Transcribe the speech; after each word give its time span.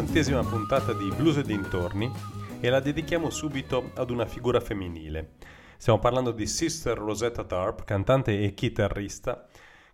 Sessantesima 0.00 0.42
puntata 0.42 0.94
di 0.94 1.12
Blues 1.14 1.36
e 1.36 1.42
dintorni 1.42 2.10
e 2.58 2.70
la 2.70 2.80
dedichiamo 2.80 3.28
subito 3.28 3.90
ad 3.96 4.08
una 4.08 4.24
figura 4.24 4.58
femminile. 4.58 5.32
Stiamo 5.76 5.98
parlando 5.98 6.32
di 6.32 6.46
Sister 6.46 6.96
Rosetta 6.96 7.44
Tarp, 7.44 7.84
cantante 7.84 8.42
e 8.42 8.54
chitarrista 8.54 9.46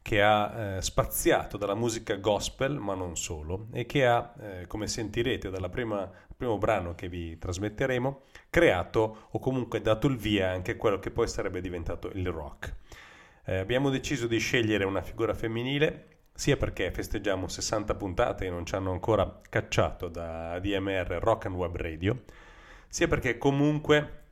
che 0.02 0.22
ha 0.22 0.76
eh, 0.76 0.82
spaziato 0.82 1.56
dalla 1.56 1.74
musica 1.74 2.14
gospel, 2.14 2.78
ma 2.78 2.94
non 2.94 3.16
solo, 3.16 3.66
e 3.72 3.84
che 3.84 4.06
ha, 4.06 4.32
eh, 4.38 4.66
come 4.68 4.86
sentirete 4.86 5.50
dal 5.50 5.68
primo 5.68 6.56
brano 6.56 6.94
che 6.94 7.08
vi 7.08 7.36
trasmetteremo, 7.36 8.20
creato 8.48 9.26
o 9.32 9.38
comunque 9.40 9.80
dato 9.80 10.06
il 10.06 10.16
via 10.16 10.50
anche 10.50 10.72
a 10.72 10.76
quello 10.76 11.00
che 11.00 11.10
poi 11.10 11.26
sarebbe 11.26 11.60
diventato 11.60 12.12
il 12.14 12.30
rock. 12.30 12.76
Eh, 13.44 13.56
abbiamo 13.56 13.90
deciso 13.90 14.28
di 14.28 14.38
scegliere 14.38 14.84
una 14.84 15.02
figura 15.02 15.34
femminile 15.34 16.15
sia 16.36 16.56
perché 16.56 16.92
festeggiamo 16.92 17.48
60 17.48 17.94
puntate 17.94 18.46
e 18.46 18.50
non 18.50 18.64
ci 18.64 18.76
hanno 18.76 18.92
ancora 18.92 19.40
cacciato 19.48 20.08
da 20.08 20.58
DMR 20.60 21.18
Rock 21.20 21.46
and 21.46 21.56
Web 21.56 21.76
Radio, 21.76 22.22
sia 22.88 23.08
perché 23.08 23.38
comunque 23.38 24.22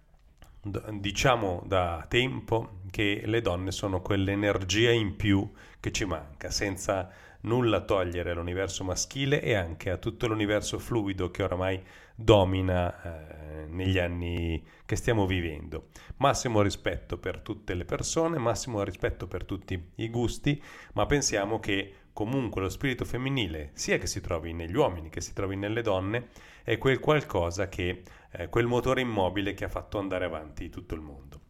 diciamo 0.92 1.62
da 1.66 2.04
tempo 2.08 2.80
che 2.90 3.22
le 3.24 3.40
donne 3.40 3.70
sono 3.72 4.00
quell'energia 4.00 4.90
in 4.90 5.16
più 5.16 5.50
che 5.80 5.92
ci 5.92 6.04
manca, 6.04 6.50
senza 6.50 7.10
nulla 7.40 7.80
togliere 7.80 8.30
all'universo 8.30 8.84
maschile 8.84 9.42
e 9.42 9.54
anche 9.54 9.90
a 9.90 9.96
tutto 9.96 10.26
l'universo 10.26 10.78
fluido 10.78 11.30
che 11.30 11.42
oramai 11.42 11.82
domina 12.14 13.33
negli 13.68 13.98
anni 13.98 14.62
che 14.84 14.96
stiamo 14.96 15.26
vivendo. 15.26 15.88
Massimo 16.16 16.62
rispetto 16.62 17.18
per 17.18 17.40
tutte 17.40 17.74
le 17.74 17.84
persone, 17.84 18.38
massimo 18.38 18.82
rispetto 18.82 19.26
per 19.26 19.44
tutti 19.44 19.90
i 19.96 20.08
gusti, 20.08 20.62
ma 20.94 21.06
pensiamo 21.06 21.60
che 21.60 21.94
comunque 22.12 22.62
lo 22.62 22.68
spirito 22.68 23.04
femminile, 23.04 23.70
sia 23.74 23.98
che 23.98 24.06
si 24.06 24.20
trovi 24.20 24.52
negli 24.52 24.76
uomini 24.76 25.10
che 25.10 25.20
si 25.20 25.32
trovi 25.32 25.56
nelle 25.56 25.82
donne, 25.82 26.28
è 26.62 26.78
quel 26.78 27.00
qualcosa 27.00 27.68
che, 27.68 28.02
eh, 28.30 28.48
quel 28.48 28.66
motore 28.66 29.00
immobile 29.00 29.52
che 29.54 29.64
ha 29.64 29.68
fatto 29.68 29.98
andare 29.98 30.24
avanti 30.24 30.70
tutto 30.70 30.94
il 30.94 31.00
mondo. 31.00 31.40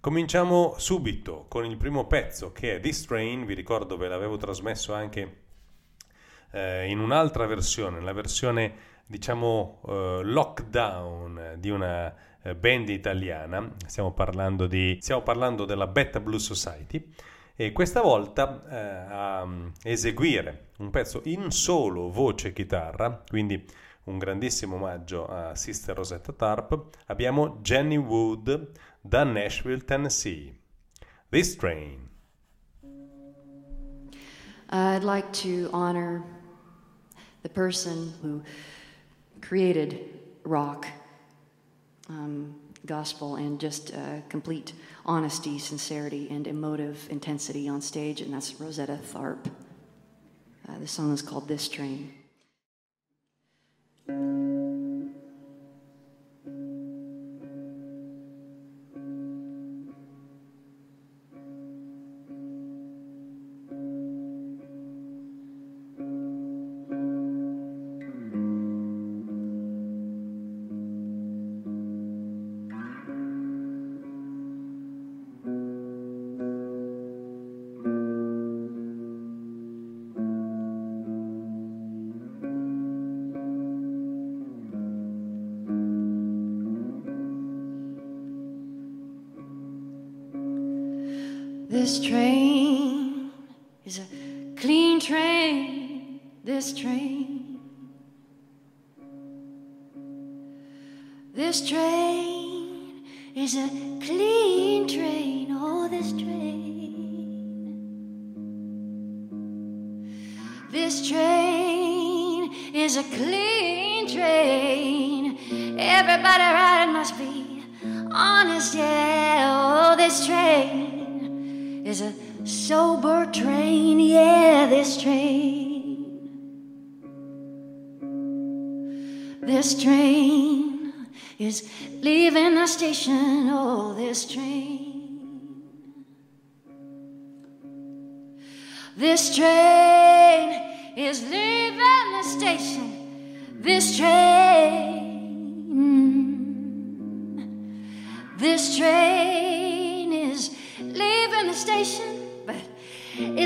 Cominciamo 0.00 0.74
subito 0.78 1.46
con 1.48 1.64
il 1.64 1.76
primo 1.76 2.06
pezzo 2.06 2.52
che 2.52 2.76
è 2.76 2.80
This 2.80 3.06
Train, 3.06 3.46
vi 3.46 3.54
ricordo 3.54 3.96
ve 3.96 4.08
l'avevo 4.08 4.36
trasmesso 4.36 4.92
anche 4.92 5.42
eh, 6.52 6.88
in 6.88 6.98
un'altra 6.98 7.46
versione, 7.46 8.00
la 8.00 8.12
versione 8.12 8.90
diciamo 9.12 9.82
eh, 9.86 10.20
lockdown 10.22 11.56
di 11.58 11.68
una 11.68 12.14
eh, 12.40 12.54
band 12.54 12.88
italiana, 12.88 13.74
stiamo 13.86 14.12
parlando, 14.12 14.66
di, 14.66 14.96
stiamo 15.02 15.20
parlando 15.20 15.66
della 15.66 15.86
Beta 15.86 16.18
Blue 16.18 16.38
Society 16.38 17.12
e 17.54 17.72
questa 17.72 18.00
volta 18.00 18.64
eh, 18.70 19.12
a 19.12 19.44
mm, 19.44 19.68
eseguire 19.82 20.68
un 20.78 20.88
pezzo 20.88 21.20
in 21.24 21.50
solo 21.50 22.10
voce 22.10 22.48
e 22.48 22.52
chitarra, 22.54 23.22
quindi 23.28 23.62
un 24.04 24.16
grandissimo 24.16 24.76
omaggio 24.76 25.26
a 25.26 25.54
Sister 25.54 25.94
Rosetta 25.94 26.32
Tarp, 26.32 26.86
abbiamo 27.08 27.58
Jenny 27.60 27.96
Wood 27.96 28.70
da 28.98 29.24
Nashville, 29.24 29.84
Tennessee. 29.84 30.56
This 31.28 31.54
Train. 31.54 32.08
I'd 34.70 35.04
like 35.04 35.30
to 35.42 35.68
honor 35.74 36.24
the 37.42 37.50
person 37.50 38.14
who 38.22 38.42
created 39.42 40.08
rock, 40.44 40.86
um, 42.08 42.54
gospel, 42.86 43.36
and 43.36 43.60
just 43.60 43.92
uh, 43.94 44.20
complete 44.28 44.72
honesty, 45.04 45.58
sincerity, 45.58 46.28
and 46.30 46.46
emotive 46.46 47.06
intensity 47.10 47.68
on 47.68 47.82
stage, 47.82 48.20
and 48.20 48.32
that's 48.32 48.58
Rosetta 48.58 48.98
Tharp. 49.12 49.50
Uh, 50.68 50.78
the 50.78 50.88
song 50.88 51.12
is 51.12 51.20
called 51.20 51.48
This 51.48 51.68
Train. 51.68 52.14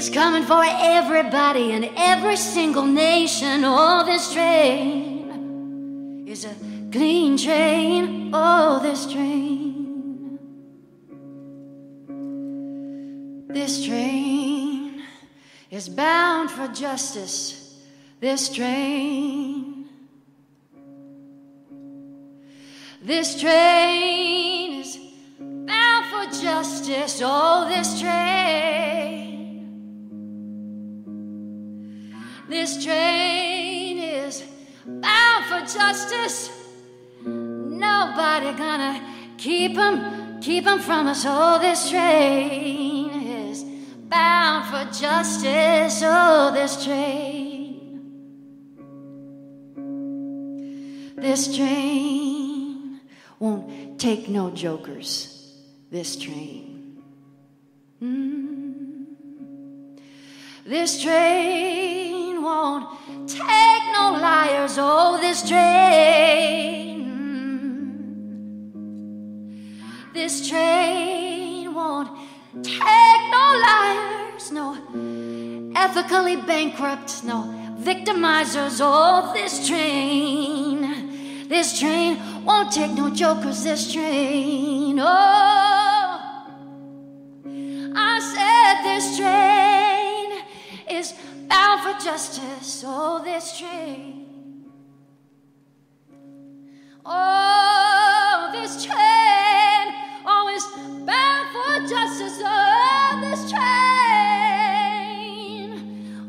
It's 0.07 0.15
coming 0.15 0.45
for 0.45 0.63
everybody 0.65 1.73
in 1.73 1.91
every 1.97 2.37
single 2.37 2.85
nation. 2.85 3.65
Oh, 3.65 4.05
this 4.07 4.33
train 4.33 6.25
is 6.29 6.45
a 6.45 6.55
clean 6.93 7.37
train. 7.37 8.31
Oh, 8.33 8.79
this 8.81 9.13
train. 9.13 10.39
This 13.49 13.85
train 13.85 15.03
is 15.73 15.89
bound 15.89 16.53
for 16.53 16.69
justice. 16.69 17.81
This 18.21 18.49
train. 18.55 19.89
This 23.03 23.41
train 23.41 24.83
is 24.83 24.99
bound 25.41 26.07
for 26.07 26.27
justice. 26.41 27.21
Oh, 27.25 27.67
this 27.69 28.01
train, 28.01 29.26
this 32.49 32.85
train 32.85 33.99
is 33.99 34.43
bound 34.87 35.45
for 35.47 35.61
justice. 35.61 36.51
Nobody 37.25 38.53
gonna 38.57 39.01
keep 39.37 39.75
them, 39.75 40.41
keep 40.41 40.65
them 40.65 40.79
from 40.79 41.07
us. 41.07 41.25
Oh, 41.27 41.59
this 41.59 41.91
train 41.91 43.11
is 43.11 43.65
bound 44.09 44.67
for 44.71 44.85
justice. 44.99 46.03
Oh, 46.05 46.53
this 46.55 46.85
train, 46.85 48.01
this 51.17 51.57
train 51.57 53.01
won't 53.39 53.99
take 53.99 54.29
no 54.29 54.51
jokers 54.51 55.37
this 55.91 56.17
train. 56.17 57.03
Mm. 58.03 58.66
This 60.69 61.01
train 61.01 62.43
won't 62.43 62.89
take 63.29 63.83
no 63.93 64.19
liars. 64.21 64.77
Oh, 64.79 65.17
this 65.21 65.49
train. 65.49 67.07
This 70.13 70.49
train 70.49 71.73
won't 71.73 72.11
take 72.65 73.31
no 73.31 73.63
liars. 73.65 74.51
No 74.51 74.77
ethically 75.77 76.35
bankrupt. 76.35 77.23
No 77.23 77.45
victimizers. 77.79 78.81
Oh, 78.83 79.33
this 79.33 79.69
train, 79.69 81.47
this 81.49 81.79
train 81.79 82.19
won't 82.45 82.73
take 82.73 82.91
no 82.91 83.09
jokers. 83.11 83.63
This 83.63 83.93
train, 83.93 84.99
oh, 84.99 85.07
I 87.95 88.19
said 88.19 88.83
this 88.83 89.17
train 89.17 89.76
is 90.97 91.13
bound 91.49 91.83
for 91.83 91.93
justice. 92.03 92.83
Oh, 92.87 93.23
this 93.23 93.59
train. 93.59 94.25
Oh, 97.05 98.49
this 98.53 98.85
train 98.85 98.97
oh, 98.97 100.33
always 100.33 100.65
bound 101.07 101.49
for 101.55 101.81
justice. 101.87 102.41
Oh, 102.43 103.19
this 103.21 103.51
train. 103.51 103.67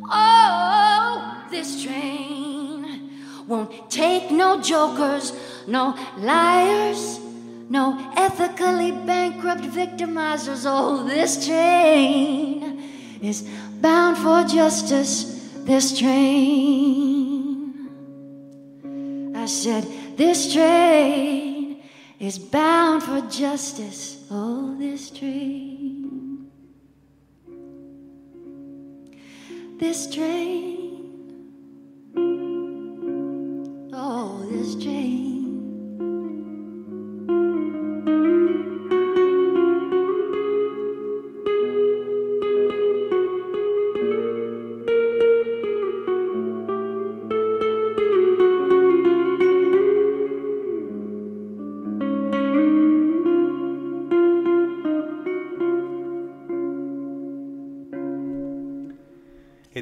Oh, 0.10 1.46
this 1.50 1.84
train 1.84 3.10
won't 3.48 3.90
take 3.90 4.30
no 4.32 4.62
jokers, 4.62 5.34
no 5.66 5.96
liars, 6.18 7.20
no 7.70 7.98
ethically 8.18 8.92
bankrupt 8.92 9.64
victimizers. 9.64 10.66
Oh, 10.66 11.04
this 11.08 11.46
train 11.46 12.84
is 13.22 13.48
bound 13.82 14.18
for 14.18 14.44
justice. 14.44 15.36
This 15.66 15.98
train. 16.00 17.90
I 19.36 19.46
said, 19.46 19.86
this 20.18 20.54
train 20.54 21.84
is 22.20 22.40
bound 22.40 23.04
for 23.04 23.22
justice. 23.30 24.26
Oh, 24.32 24.76
this 24.78 25.10
train. 25.10 26.50
This 29.78 30.08
train. 30.14 30.94
Oh, 33.94 34.46
this 34.50 34.76
train. 34.84 35.37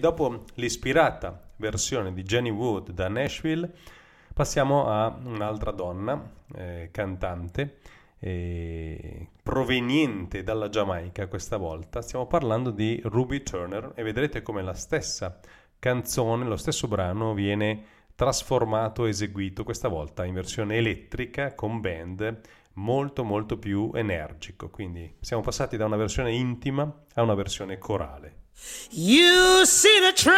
Dopo 0.05 0.43
l'ispirata 0.55 1.49
versione 1.55 2.13
di 2.13 2.21
Jenny 2.21 2.51
Wood 2.51 2.91
da 2.91 3.07
Nashville, 3.07 3.71
passiamo 4.35 4.85
a 4.85 5.17
un'altra 5.23 5.71
donna, 5.71 6.31
eh, 6.55 6.89
cantante, 6.91 7.79
eh, 8.19 9.29
proveniente 9.41 10.43
dalla 10.43 10.69
Giamaica 10.69 11.25
questa 11.25 11.57
volta. 11.57 12.03
Stiamo 12.03 12.27
parlando 12.27 12.69
di 12.69 13.01
Ruby 13.03 13.41
Turner 13.41 13.93
e 13.95 14.03
vedrete 14.03 14.43
come 14.43 14.61
la 14.61 14.75
stessa 14.75 15.39
canzone, 15.79 16.45
lo 16.45 16.57
stesso 16.57 16.87
brano 16.87 17.33
viene 17.33 17.85
trasformato, 18.13 19.05
eseguito 19.05 19.63
questa 19.63 19.87
volta 19.87 20.23
in 20.23 20.35
versione 20.35 20.77
elettrica 20.77 21.55
con 21.55 21.81
band 21.81 22.41
molto 22.73 23.23
molto 23.23 23.57
più 23.57 23.89
energico. 23.95 24.69
Quindi 24.69 25.15
siamo 25.19 25.41
passati 25.41 25.77
da 25.77 25.85
una 25.85 25.97
versione 25.97 26.31
intima 26.31 27.05
a 27.15 27.23
una 27.23 27.33
versione 27.33 27.79
corale. 27.79 28.43
You 28.91 29.65
see 29.65 29.99
the 29.99 30.13
train 30.13 30.35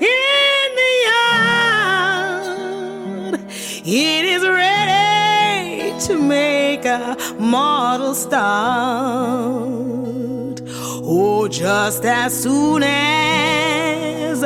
in 0.00 0.74
the 0.80 0.92
yard. 1.10 2.54
It 3.84 4.24
is 4.24 4.42
ready 4.46 5.98
to 6.06 6.18
make 6.18 6.84
a 6.84 7.16
model 7.38 8.14
start. 8.14 9.40
Oh, 11.02 11.48
just 11.48 12.04
as 12.04 12.42
soon 12.42 12.82
as 12.82 14.40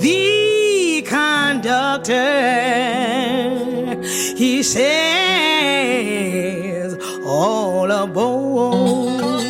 the 0.00 1.02
conductor 1.06 2.12
he 4.36 4.62
says 4.62 4.92
all 7.24 7.90
aboard. 7.90 9.41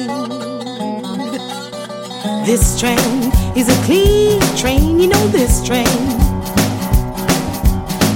This 2.53 2.79
train 2.79 3.33
is 3.57 3.67
a 3.71 3.85
clean 3.87 4.39
train, 4.59 5.01
you 5.01 5.09
know 5.09 5.27
this 5.29 5.67
train. 5.67 5.87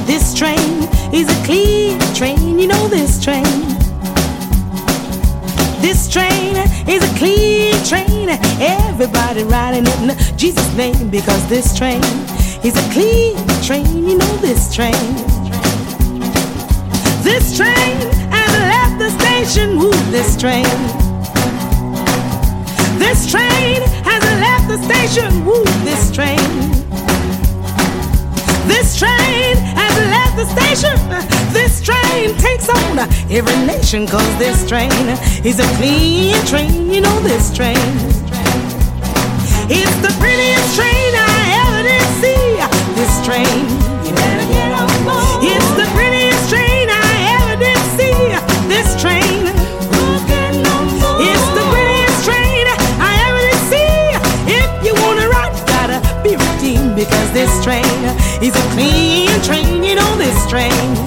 This 0.05 0.35
train 0.35 0.83
is 1.11 1.27
a 1.27 1.47
clean 1.47 1.99
train, 2.15 2.59
you 2.59 2.67
know 2.67 2.87
this 2.87 3.19
train. 3.25 3.45
This 5.81 6.07
train 6.13 6.55
is 6.87 7.03
a 7.03 7.17
clean 7.17 7.83
train, 7.83 8.29
everybody 8.61 9.45
riding 9.45 9.87
it 9.87 10.01
in 10.03 10.37
Jesus' 10.37 10.77
name 10.77 11.09
because 11.09 11.49
this 11.49 11.75
train 11.75 12.03
is 12.63 12.77
a 12.77 12.93
clean 12.93 13.39
train, 13.63 14.07
you 14.07 14.19
know 14.19 14.37
this 14.43 14.75
train. 14.75 14.93
This 17.25 17.57
train 17.57 17.97
has 18.29 18.53
left 18.69 18.99
the 18.99 19.09
station, 19.19 19.79
ooh, 19.81 20.11
this 20.13 20.37
train. 20.37 20.67
This 22.99 23.31
train 23.31 23.83
has 24.17 24.41
left 24.41 24.69
the 24.69 24.79
station. 24.89 25.45
Woo, 25.45 25.65
this 25.85 26.11
train. 26.11 26.41
This 28.67 28.99
train 28.99 29.57
has 29.77 29.95
left 30.15 30.37
the 30.37 30.47
station. 30.57 30.97
This 31.53 31.83
train 31.83 32.35
takes 32.39 32.69
on 32.69 32.99
every 33.31 33.59
nation. 33.67 34.07
Cause 34.07 34.39
this 34.39 34.69
train 34.69 34.91
is 35.45 35.61
a 35.61 35.69
clean 35.77 36.35
train. 36.47 36.91
You 36.91 37.01
know 37.01 37.21
this 37.21 37.55
train. 37.55 37.77
It's 39.69 39.97
the 40.01 40.13
prettiest 40.21 40.77
train 40.77 41.11
I 41.15 41.37
ever 41.61 41.83
did 41.89 42.07
see. 42.21 42.57
This 42.95 43.27
train. 43.27 43.86
This 57.47 57.65
train 57.65 57.85
is 58.43 58.55
a 58.57 58.69
clean 58.75 59.29
train. 59.43 59.85
You 59.85 59.95
know 59.95 60.17
this 60.17 60.51
train. 60.51 61.06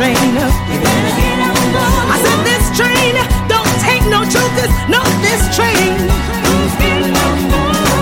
Train. 0.00 0.16
I 2.08 2.16
said 2.24 2.40
this 2.48 2.64
train 2.72 3.12
don't 3.52 3.68
take 3.84 4.00
no 4.08 4.24
jokers, 4.24 4.72
no. 4.88 5.00
This 5.20 5.42
train, 5.52 5.92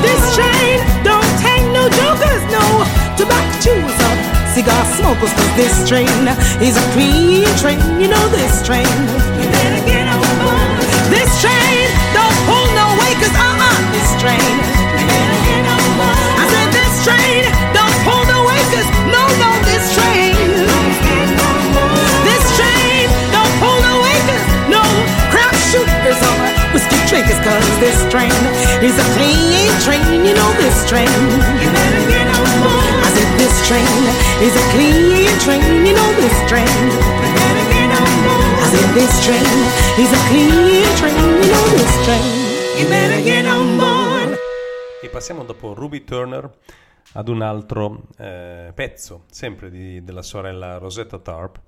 this 0.06 0.22
train 0.36 0.78
don't 1.02 1.26
take 1.42 1.64
no 1.74 1.90
jokers, 2.00 2.42
no. 2.54 2.62
Tobacco 3.18 3.50
chewers 3.58 3.98
or 4.06 4.14
cigar 4.54 4.82
smokers, 4.94 5.32
'cause 5.34 5.52
this 5.58 5.74
train 5.88 6.22
is 6.62 6.76
a 6.76 6.84
clean 6.94 7.50
train. 7.58 7.82
You 8.00 8.06
know 8.14 8.24
this 8.28 8.62
train. 8.62 8.94
This 11.10 11.30
train 11.42 11.86
don't 12.14 12.38
pull 12.46 12.66
no 12.78 12.86
wakers, 13.02 13.34
uh-uh. 13.34 13.76
This 13.94 14.10
train, 14.22 14.54
'cause 27.42 27.68
this 27.80 27.98
train 28.10 28.34
is 28.82 28.96
a 28.98 29.06
clean 29.14 29.70
train. 29.84 30.24
You 30.24 30.34
know 30.34 30.50
this 30.58 30.86
train, 30.86 31.08
you 31.62 31.70
better 31.70 32.04
get 32.06 32.26
on 32.26 32.50
board. 32.62 33.04
I 33.04 33.10
said 33.14 33.30
this 33.38 33.56
train 33.66 34.02
is 34.40 34.54
a 34.54 34.64
clean 34.72 35.38
train. 35.38 35.86
You 35.86 35.94
know 35.94 36.10
this 36.16 36.36
train, 36.46 36.66
you 36.66 37.32
better 37.34 37.66
get 37.72 37.78
this 38.94 39.24
train 39.24 39.44
is 39.96 40.10
a 40.12 40.20
clean 40.28 40.84
train. 40.96 41.14
You 41.14 41.50
know 41.52 41.66
this 41.70 42.04
train. 42.04 42.78
You 42.78 42.88
better 42.88 43.22
get 43.22 43.46
on 43.46 43.76
board. 43.76 44.38
E 45.02 45.08
passiamo 45.08 45.44
dopo 45.44 45.74
Ruby 45.74 46.04
Turner 46.04 46.50
ad 47.12 47.28
un 47.28 47.42
altro 47.42 48.08
eh, 48.18 48.72
pezzo, 48.74 49.24
sempre 49.30 49.70
di, 49.70 50.02
della 50.02 50.22
sorella 50.22 50.78
Rosetta 50.78 51.18
Tarp. 51.18 51.60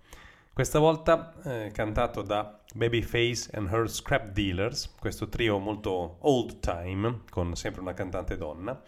Questa 0.52 0.78
volta 0.78 1.32
eh, 1.44 1.70
cantato 1.72 2.22
da 2.22 2.59
Babyface 2.74 3.50
and 3.52 3.68
Her 3.70 3.88
Scrap 3.88 4.32
Dealers, 4.32 4.94
questo 4.98 5.28
trio 5.28 5.58
molto 5.58 6.18
old 6.20 6.60
time, 6.60 7.22
con 7.30 7.56
sempre 7.56 7.80
una 7.80 7.94
cantante 7.94 8.36
donna. 8.36 8.80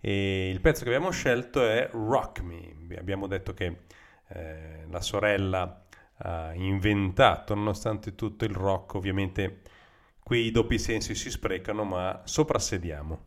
E 0.00 0.50
il 0.50 0.60
pezzo 0.60 0.84
che 0.84 0.90
abbiamo 0.90 1.10
scelto 1.10 1.64
è 1.64 1.88
Rock 1.92 2.40
Me. 2.40 2.96
Abbiamo 2.96 3.26
detto 3.26 3.54
che 3.54 3.84
eh, 4.28 4.84
la 4.88 5.00
sorella 5.00 5.84
ha 6.18 6.54
inventato, 6.54 7.54
nonostante 7.54 8.14
tutto 8.14 8.44
il 8.44 8.54
rock, 8.54 8.94
ovviamente 8.94 9.60
qui 10.22 10.46
i 10.46 10.50
doppi 10.50 10.78
sensi 10.78 11.14
si 11.14 11.30
sprecano, 11.30 11.84
ma 11.84 12.22
soprassediamo. 12.24 13.24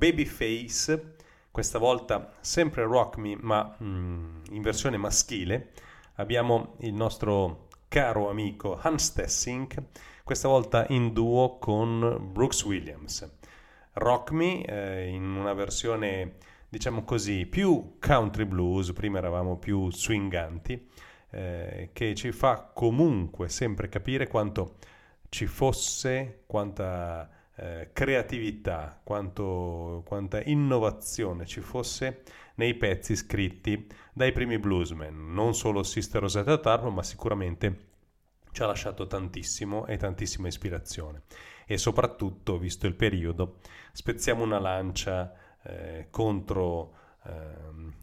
Babyface, 0.00 1.16
questa 1.50 1.78
volta 1.78 2.32
sempre 2.40 2.84
Rock 2.84 3.18
Me 3.18 3.36
ma 3.38 3.76
mm, 3.82 4.44
in 4.52 4.62
versione 4.62 4.96
maschile, 4.96 5.72
abbiamo 6.14 6.76
il 6.78 6.94
nostro 6.94 7.68
caro 7.86 8.30
amico 8.30 8.78
Hans 8.80 9.12
Tessink, 9.12 9.76
questa 10.24 10.48
volta 10.48 10.86
in 10.88 11.12
duo 11.12 11.58
con 11.58 12.30
Brooks 12.32 12.64
Williams. 12.64 13.30
Rock 13.92 14.30
Me 14.30 14.64
eh, 14.64 15.08
in 15.08 15.22
una 15.22 15.52
versione 15.52 16.36
diciamo 16.66 17.04
così 17.04 17.44
più 17.44 17.98
country 18.00 18.46
blues, 18.46 18.94
prima 18.94 19.18
eravamo 19.18 19.58
più 19.58 19.92
swinganti, 19.92 20.88
eh, 21.28 21.90
che 21.92 22.14
ci 22.14 22.32
fa 22.32 22.70
comunque 22.72 23.50
sempre 23.50 23.90
capire 23.90 24.28
quanto 24.28 24.76
ci 25.28 25.44
fosse, 25.44 26.44
quanta 26.46 27.28
eh, 27.60 27.90
creatività, 27.92 28.98
quanto, 29.04 30.02
quanta 30.06 30.42
innovazione 30.42 31.44
ci 31.44 31.60
fosse 31.60 32.22
nei 32.54 32.74
pezzi 32.74 33.14
scritti 33.14 33.86
dai 34.14 34.32
primi 34.32 34.58
bluesmen, 34.58 35.32
non 35.32 35.54
solo 35.54 35.82
Sister 35.82 36.22
Rosetta 36.22 36.56
Tarp, 36.56 36.84
ma 36.84 37.02
sicuramente 37.02 37.88
ci 38.52 38.62
ha 38.62 38.66
lasciato 38.66 39.06
tantissimo 39.06 39.86
e 39.86 39.98
tantissima 39.98 40.48
ispirazione. 40.48 41.22
E 41.66 41.76
soprattutto, 41.76 42.58
visto 42.58 42.86
il 42.86 42.94
periodo, 42.94 43.58
spezziamo 43.92 44.42
una 44.42 44.58
lancia 44.58 45.30
eh, 45.62 46.06
contro 46.10 46.94
eh, 47.26 47.32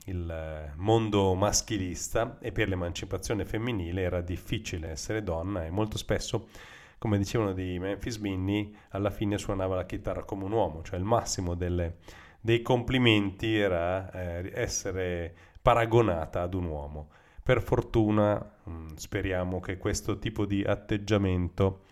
il 0.05 0.71
mondo 0.75 1.33
maschilista 1.33 2.37
e 2.39 2.51
per 2.51 2.69
l'emancipazione 2.69 3.43
femminile 3.43 4.03
era 4.03 4.21
difficile 4.21 4.89
essere 4.89 5.23
donna 5.23 5.65
e 5.65 5.71
molto 5.71 5.97
spesso 5.97 6.47
come 6.97 7.17
dicevano 7.17 7.53
di 7.53 7.77
Memphis 7.79 8.17
Minnie, 8.17 8.69
alla 8.89 9.09
fine 9.09 9.37
suonava 9.37 9.75
la 9.75 9.85
chitarra 9.85 10.23
come 10.23 10.45
un 10.45 10.51
uomo, 10.51 10.81
cioè 10.83 10.97
il 10.97 11.05
massimo 11.05 11.53
delle, 11.53 11.97
dei 12.41 12.61
complimenti 12.61 13.57
era 13.57 14.09
eh, 14.11 14.51
essere 14.53 15.35
paragonata 15.61 16.41
ad 16.41 16.53
un 16.53 16.65
uomo. 16.65 17.09
Per 17.43 17.61
fortuna 17.61 18.55
mm, 18.69 18.95
speriamo 18.95 19.59
che 19.59 19.77
questo 19.77 20.17
tipo 20.19 20.45
di 20.45 20.63
atteggiamento 20.63 21.83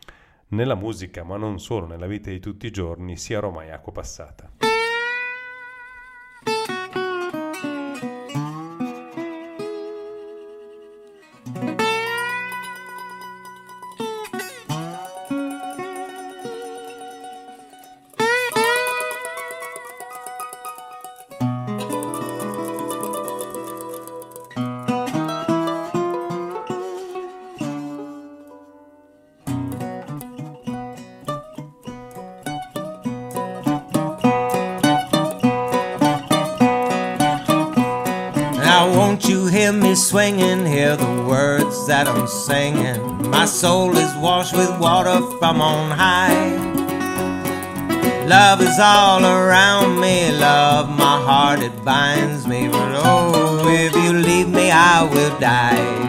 nella 0.49 0.75
musica, 0.75 1.23
ma 1.23 1.37
non 1.37 1.59
solo 1.59 1.85
nella 1.85 2.07
vita 2.07 2.29
di 2.29 2.39
tutti 2.39 2.65
i 2.65 2.71
giorni, 2.71 3.15
sia 3.17 3.37
ormai 3.37 3.71
acqua 3.71 3.91
passata. 3.91 4.74
Singing. 42.45 43.29
My 43.31 43.45
soul 43.45 43.97
is 43.97 44.13
washed 44.17 44.55
with 44.55 44.69
water 44.79 45.19
from 45.39 45.61
on 45.61 45.89
high. 45.89 46.75
Love 48.27 48.61
is 48.61 48.77
all 48.79 49.25
around 49.25 49.99
me, 49.99 50.31
love 50.31 50.87
my 50.89 51.17
heart 51.27 51.61
it 51.61 51.75
binds 51.83 52.45
me. 52.45 52.67
But 52.67 52.91
oh, 53.03 53.67
if 53.67 53.95
you 53.95 54.13
leave 54.13 54.49
me, 54.49 54.69
I 54.69 55.03
will 55.11 55.39
die. 55.39 56.05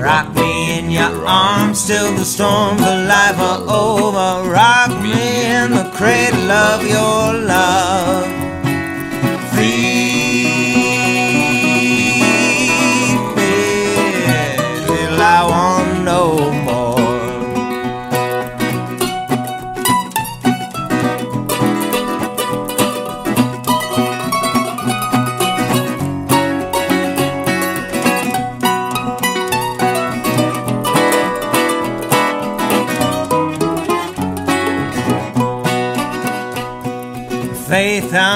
Rock 0.00 0.34
me 0.34 0.78
in 0.78 0.90
your 0.90 1.24
arms 1.24 1.86
till 1.86 2.12
the 2.12 2.24
storms 2.24 2.80
of 2.80 3.06
life 3.06 3.38
are 3.38 3.62
over. 3.68 4.50
Rock 4.50 4.90
me 5.00 5.46
in 5.54 5.70
the 5.70 5.88
cradle 5.94 6.50
of 6.50 6.82
your 6.82 7.32
love. 7.46 8.33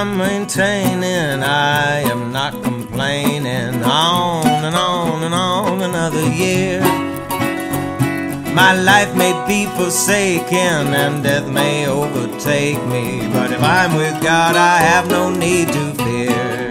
I'm 0.00 0.16
maintaining, 0.16 1.42
I 1.42 2.02
am 2.02 2.30
not 2.30 2.52
complaining. 2.62 3.82
On 3.82 4.46
and 4.46 4.76
on 4.76 5.24
and 5.24 5.34
on 5.34 5.82
another 5.82 6.24
year. 6.30 6.80
My 8.54 8.80
life 8.80 9.16
may 9.16 9.34
be 9.48 9.66
forsaken 9.76 10.94
and 10.94 11.24
death 11.24 11.50
may 11.50 11.88
overtake 11.88 12.80
me. 12.87 13.28
But 13.32 13.50
if 13.50 13.61
I'm 13.61 13.96
with 13.96 14.22
God, 14.22 14.54
I 14.54 14.78
have 14.78 15.11
no 15.11 15.30
need 15.30 15.66
to 15.72 15.92
fear. 16.04 16.70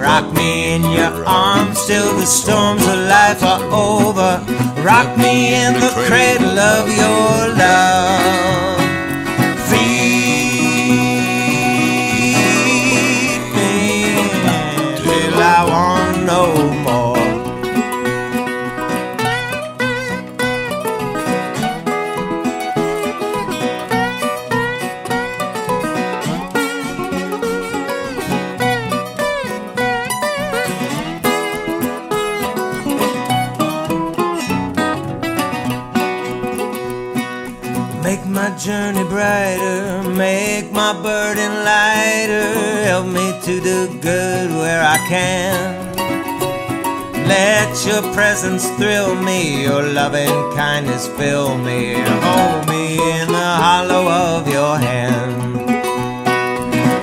Rock 0.00 0.32
me 0.32 0.72
in 0.74 0.82
your 0.84 1.22
arms 1.26 1.86
till 1.86 2.16
the 2.16 2.24
storms 2.24 2.86
of 2.86 2.98
life 3.12 3.42
are 3.42 3.62
over. 3.64 4.42
Rock 4.82 5.18
me 5.18 5.54
in 5.54 5.74
the 5.74 5.92
cradle 6.08 6.58
of 6.58 6.88
your 6.88 7.54
love. 7.58 8.67
Can. 45.08 45.96
Let 47.26 47.86
your 47.86 48.02
presence 48.12 48.68
thrill 48.76 49.14
me, 49.14 49.62
your 49.64 49.82
loving 49.82 50.36
kindness 50.54 51.08
fill 51.08 51.56
me, 51.58 51.94
hold 51.94 52.68
me 52.68 52.94
in 53.12 53.28
the 53.28 53.50
hollow 53.64 54.06
of 54.08 54.48
your 54.48 54.76
hand. 54.78 55.36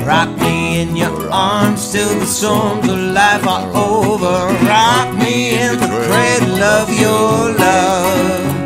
Rock 0.05 0.29
me 0.37 0.81
in 0.81 0.95
your 0.95 1.29
arms 1.31 1.91
till 1.91 2.19
the 2.19 2.27
storms 2.27 2.87
of 2.87 2.99
life 2.99 3.45
are 3.47 3.67
over. 3.75 4.53
Rock 4.65 5.15
me 5.17 5.59
in 5.59 5.79
the 5.79 5.87
cradle 6.05 6.63
of 6.63 6.89
your 6.99 7.57
love. 7.57 8.64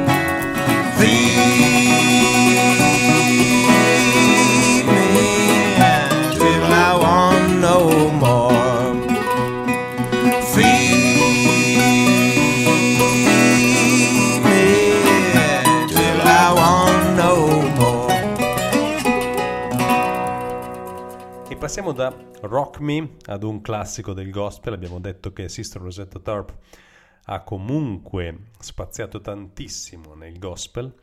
Passiamo 21.80 21.94
da 21.94 22.14
Rock 22.42 22.82
Me 22.82 23.12
ad 23.28 23.44
un 23.44 23.62
classico 23.62 24.12
del 24.12 24.32
gospel. 24.32 24.74
Abbiamo 24.74 25.00
detto 25.00 25.32
che 25.32 25.48
Sister 25.48 25.82
Rosetta 25.82 26.20
Tharpe 26.20 26.58
ha 27.24 27.42
comunque 27.44 28.50
spaziato 28.60 29.22
tantissimo 29.22 30.14
nel 30.14 30.38
gospel. 30.40 30.94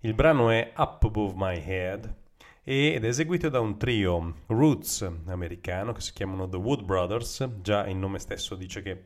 Il 0.00 0.12
brano 0.12 0.50
è 0.50 0.74
Up 0.76 1.04
Above 1.04 1.32
My 1.36 1.56
Head 1.64 2.14
ed 2.62 3.02
è 3.02 3.08
eseguito 3.08 3.48
da 3.48 3.60
un 3.60 3.78
trio 3.78 4.34
roots 4.48 5.10
americano 5.24 5.92
che 5.92 6.02
si 6.02 6.12
chiamano 6.12 6.46
The 6.46 6.58
Wood 6.58 6.82
Brothers. 6.82 7.48
Già 7.62 7.86
il 7.86 7.96
nome 7.96 8.18
stesso 8.18 8.56
dice 8.56 8.82
che 8.82 9.04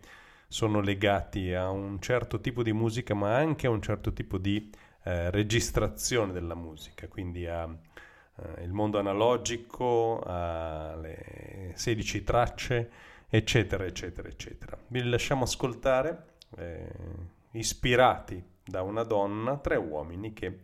sono 0.49 0.81
legati 0.81 1.55
a 1.55 1.71
un 1.71 2.01
certo 2.01 2.41
tipo 2.41 2.65
di 2.65 2.73
musica, 2.73 3.15
ma 3.15 3.37
anche 3.37 3.69
a 3.69 3.71
un 3.71 3.81
certo 3.81 4.13
tipo 4.13 4.37
di 4.37 4.69
eh, 5.05 5.31
registrazione 5.31 6.33
della 6.33 6.57
musica, 6.57 7.07
quindi 7.07 7.47
a 7.47 7.73
il 8.63 8.73
mondo 8.73 8.99
analogico, 8.99 10.21
alle 10.25 11.73
16 11.75 12.25
tracce, 12.25 12.91
eccetera, 13.29 13.85
eccetera, 13.85 14.29
eccetera. 14.29 14.77
Vi 14.89 15.03
lasciamo 15.05 15.45
ascoltare, 15.45 16.25
eh, 16.57 16.89
ispirati 17.53 18.43
da 18.65 18.83
una 18.83 19.03
donna, 19.03 19.57
tre 19.59 19.77
uomini 19.77 20.33
che 20.33 20.61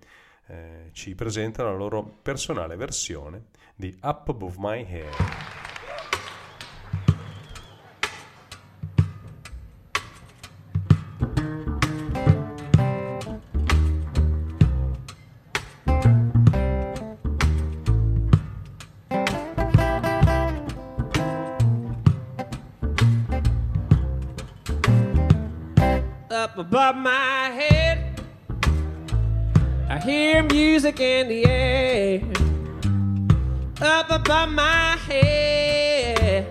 eh, 0.47 0.91
ci 0.93 1.15
presentano 1.15 1.71
la 1.71 1.77
loro 1.77 2.19
personale 2.23 2.77
versione 2.77 3.47
di 3.75 3.97
Up 4.03 4.29
Above 4.29 4.57
My 4.59 4.85
Head. 4.85 5.70
Up 34.31 34.45
above 34.45 34.55
my 34.55 34.97
head. 35.09 36.47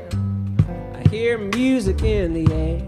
I 0.95 1.07
hear 1.07 1.37
music 1.37 2.03
in 2.03 2.33
the 2.33 2.53
air. 2.53 2.81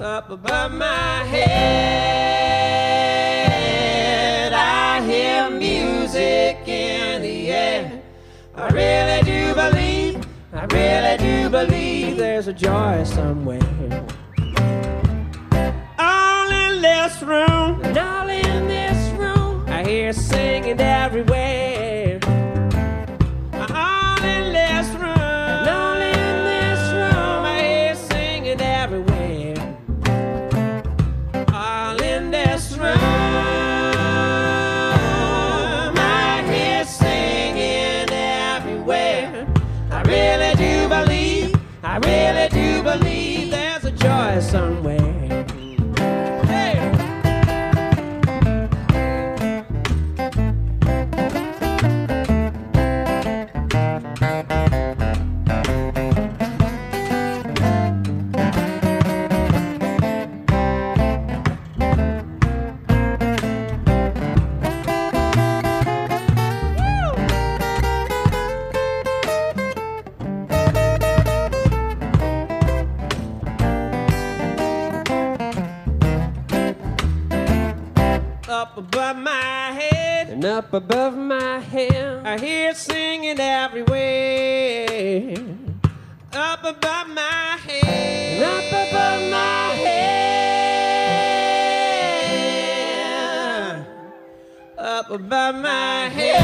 Up 0.00 0.30
above 0.30 0.72
my 0.72 1.22
head. 1.24 1.42
I 4.54 5.02
hear 5.04 5.50
music 5.50 6.66
in 6.66 7.20
the 7.20 7.50
air. 7.50 8.00
I 8.54 8.68
really 8.68 9.22
do 9.24 9.54
believe, 9.54 10.26
I 10.54 10.64
really 10.64 11.18
do 11.18 11.50
believe 11.50 12.16
there's 12.16 12.48
a 12.48 12.54
joy 12.54 13.04
somewhere 13.04 13.60
all 15.98 16.50
in 16.50 16.80
this 16.80 17.22
room, 17.22 17.82
and 17.82 17.98
all 17.98 18.30
in 18.30 18.68
this 18.68 19.10
room, 19.18 19.66
I 19.68 19.84
hear 19.84 20.14
singing 20.14 20.80
everywhere. 20.80 21.75
Up 86.38 86.64
above 86.64 87.08
my 87.08 87.56
head, 87.66 88.42
up 88.42 88.70
above 88.70 89.30
my 89.30 89.72
head, 89.84 90.26
up 94.76 95.10
above 95.10 95.54
my 95.54 96.10
head. 96.10 96.36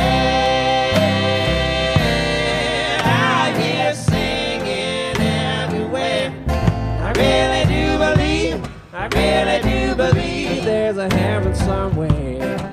I 3.05 3.53
hear 3.61 3.95
singing 3.95 5.21
everywhere. 5.21 6.33
I 6.49 7.13
really 7.13 7.67
do 7.69 7.99
believe, 7.99 8.65
I 8.95 9.09
really 9.09 9.61
do 9.63 9.95
believe 9.95 10.65
there's 10.65 10.97
a 10.97 11.15
heaven 11.15 11.55
somewhere. 11.55 12.73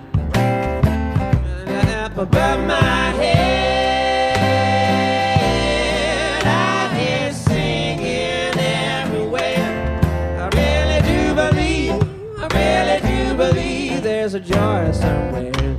Up 1.97 2.17
above 2.17 2.65
my 2.65 3.11
head, 3.11 3.38
a 14.39 14.41
joy 14.41 14.93
somewhere. 14.93 15.77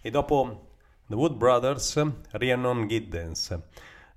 E 0.00 0.10
dopo 0.10 0.70
The 1.06 1.14
Wood 1.14 1.34
Brothers, 1.34 2.02
Rhiannon 2.32 2.88
Giddens. 2.88 3.56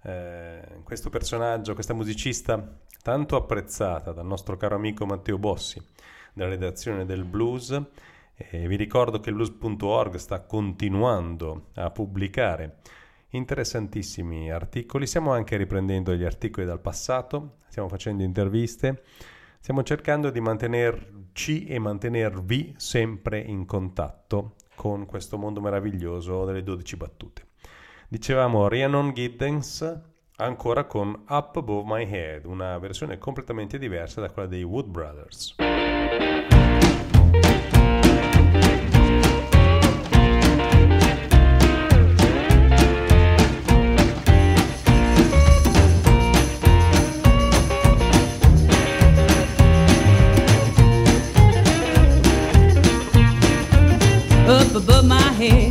Eh, 0.02 0.82
questo 0.84 1.10
personaggio, 1.10 1.74
questa 1.74 1.94
musicista 1.94 2.78
tanto 3.04 3.36
apprezzata 3.36 4.12
dal 4.12 4.26
nostro 4.26 4.58
caro 4.58 4.76
amico 4.76 5.06
Matteo 5.06 5.38
Bossi 5.38 5.80
della 6.34 6.50
redazione 6.50 7.06
del 7.06 7.24
blues. 7.24 7.80
E 8.36 8.68
vi 8.68 8.76
ricordo 8.76 9.20
che 9.20 9.32
blues.org 9.32 10.16
sta 10.16 10.42
continuando 10.42 11.68
a 11.76 11.92
pubblicare 11.92 12.78
interessantissimi 13.30 14.52
articoli. 14.52 15.08
Stiamo 15.08 15.32
anche 15.32 15.58
riprendendo 15.58 16.16
gli 16.16 16.24
articoli 16.24 16.66
dal 16.66 16.80
passato, 16.80 17.58
stiamo 17.68 17.90
facendo 17.90 18.24
interviste, 18.24 19.04
stiamo 19.60 19.84
cercando 19.84 20.30
di 20.30 20.40
mantenerci 20.40 21.66
e 21.66 21.80
mantenervi 21.80 22.76
sempre 22.78 23.40
in 23.40 23.66
contatto 23.66 24.56
con 24.76 25.06
questo 25.06 25.38
mondo 25.38 25.62
meraviglioso 25.62 26.46
delle 26.46 26.64
12 26.64 26.98
battute. 26.98 27.48
Dicevamo 28.08 28.68
Rhiannon 28.68 29.14
Giddens 29.14 30.02
ancora 30.38 30.86
con 30.86 31.24
Up 31.28 31.56
Above 31.56 31.84
My 31.86 32.10
Head, 32.10 32.46
una 32.46 32.78
versione 32.78 33.18
completamente 33.18 33.78
diversa 33.78 34.22
da 34.22 34.30
quella 34.30 34.48
dei 34.48 34.64
Wood 34.64 34.88
Brothers. 34.88 35.56
Up 54.76 54.84
above 54.84 55.06
my 55.08 55.22
head, 55.22 55.65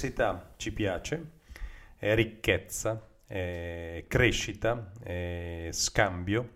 diversità 0.00 0.52
ci 0.56 0.72
piace, 0.72 1.30
è 1.96 2.14
ricchezza, 2.14 3.06
è 3.26 4.04
crescita, 4.08 4.92
è 5.02 5.68
scambio, 5.72 6.48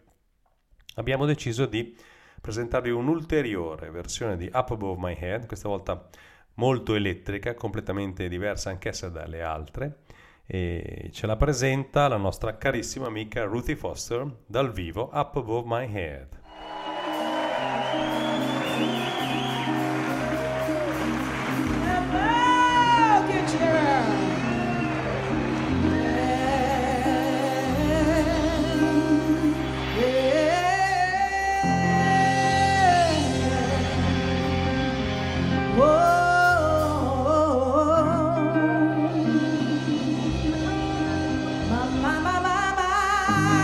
abbiamo 0.95 1.27
deciso 1.27 1.67
di 1.67 1.95
presentarvi 2.41 2.91
un'ulteriore 2.91 3.91
versione 3.91 4.37
di 4.37 4.49
Up 4.53 4.71
Above 4.71 4.99
My 4.99 5.17
Head, 5.19 5.47
questa 5.47 5.69
volta 5.69 6.09
molto 6.55 6.95
elettrica, 6.95 7.55
completamente 7.55 8.29
diversa 8.29 8.71
anch'essa 8.71 9.09
dalle 9.09 9.43
altre. 9.43 9.99
E 10.47 11.09
ce 11.11 11.27
la 11.27 11.37
presenta 11.37 12.07
la 12.07 12.19
nostra 12.19 12.59
carissima 12.59 13.07
amica 13.07 13.45
Ruthie 13.45 13.77
Foster 13.77 14.31
dal 14.45 14.73
vivo 14.73 15.11
Up 15.13 15.37
Above 15.37 15.67
My 15.67 15.91
Head. 15.91 16.44
I. 43.27 43.64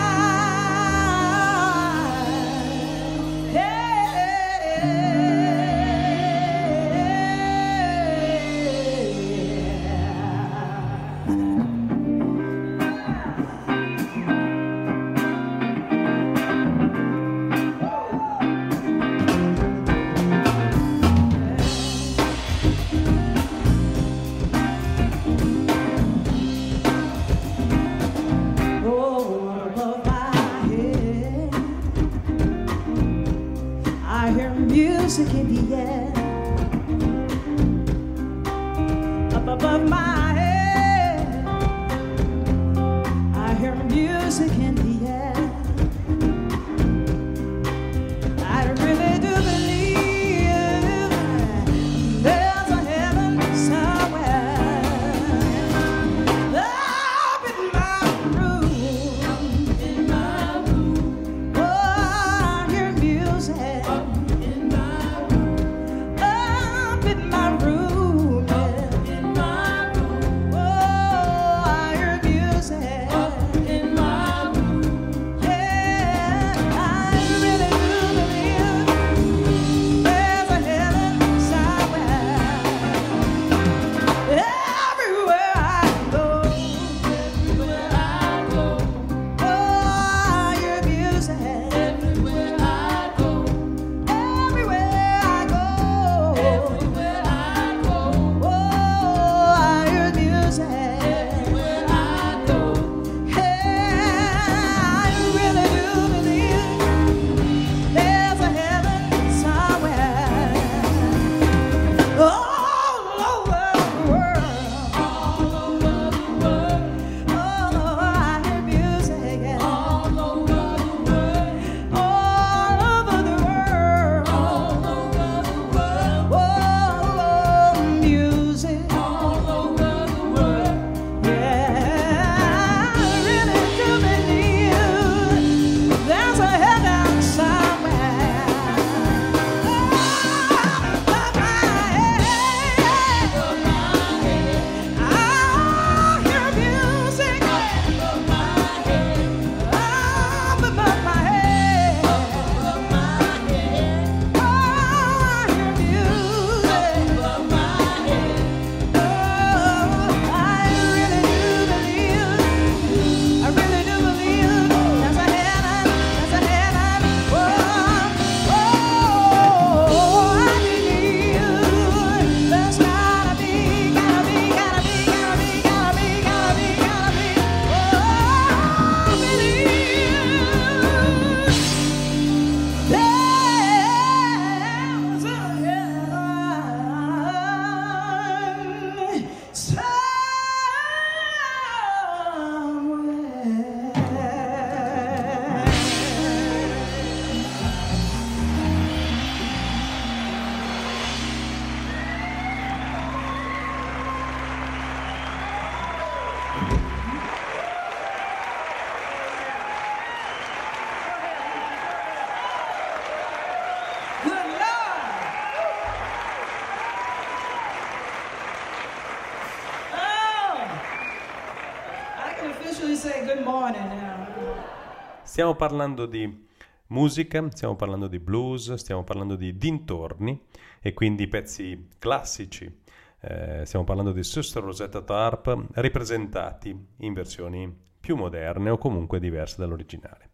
Stiamo 225.50 225.68
parlando 225.68 226.06
di 226.06 226.46
musica, 226.86 227.50
stiamo 227.50 227.74
parlando 227.74 228.06
di 228.06 228.20
blues, 228.20 228.72
stiamo 228.74 229.02
parlando 229.02 229.34
di 229.34 229.56
dintorni 229.56 230.46
e 230.80 230.94
quindi 230.94 231.26
pezzi 231.26 231.88
classici. 231.98 232.72
Eh, 233.20 233.66
stiamo 233.66 233.84
parlando 233.84 234.12
di 234.12 234.22
Sister 234.22 234.62
Rosetta 234.62 235.02
Tarp 235.02 235.70
ripresentati 235.72 236.86
in 236.98 237.12
versioni 237.14 237.68
più 237.98 238.14
moderne 238.14 238.70
o 238.70 238.78
comunque 238.78 239.18
diverse 239.18 239.56
dall'originale. 239.58 240.30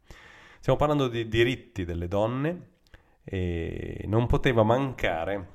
Stiamo 0.58 0.78
parlando 0.78 1.08
di 1.08 1.26
diritti 1.28 1.86
delle 1.86 2.08
donne 2.08 2.72
e 3.24 4.04
non 4.08 4.26
poteva 4.26 4.64
mancare 4.64 5.48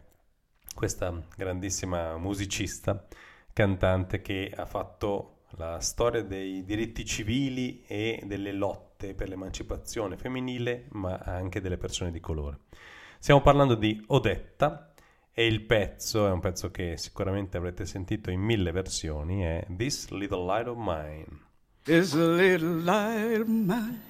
questa 0.74 1.14
grandissima 1.38 2.18
musicista, 2.18 3.06
cantante 3.54 4.22
che 4.22 4.52
ha 4.56 4.66
fatto 4.66 5.42
la 5.58 5.80
storia 5.82 6.24
dei 6.24 6.64
diritti 6.64 7.06
civili 7.06 7.84
e 7.86 8.24
delle 8.26 8.54
lotte 8.54 8.91
lotte 9.02 9.14
per 9.16 9.30
l'emancipazione 9.30 10.18
femminile, 10.18 10.86
ma 10.92 11.18
anche 11.18 11.60
delle 11.60 11.78
persone 11.78 12.12
di 12.12 12.20
colore. 12.20 12.60
Stiamo 13.20 13.42
parlando 13.42 13.76
di 13.76 14.02
Odetta 14.08 14.94
E 15.34 15.46
il 15.46 15.62
pezzo 15.62 16.28
è 16.28 16.30
un 16.30 16.42
pezzo 16.42 16.72
che 16.72 16.98
sicuramente 16.98 17.56
avrete 17.56 17.86
sentito 17.86 18.32
in 18.32 18.42
mille 18.42 18.72
versioni, 18.72 19.44
è 19.44 19.66
This 19.78 20.10
Little 20.10 20.44
Light 20.46 20.68
of 20.68 20.78
Mine. 20.78 21.50
This 21.84 22.14
little 22.14 22.82
light 22.84 23.40
of 23.40 23.48
mine, 23.48 24.02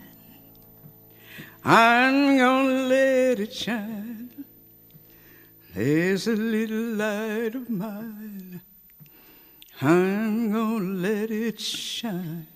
I'm 1.63 2.37
gonna 2.37 2.87
let 2.87 3.39
it 3.39 3.51
shine. 3.51 4.29
There's 5.73 6.27
a 6.27 6.33
little 6.33 6.95
light 6.95 7.55
of 7.55 7.69
mine, 7.69 8.61
I'm 9.79 10.51
gonna 10.51 10.99
let 10.99 11.29
it 11.29 11.59
shine. 11.59 12.51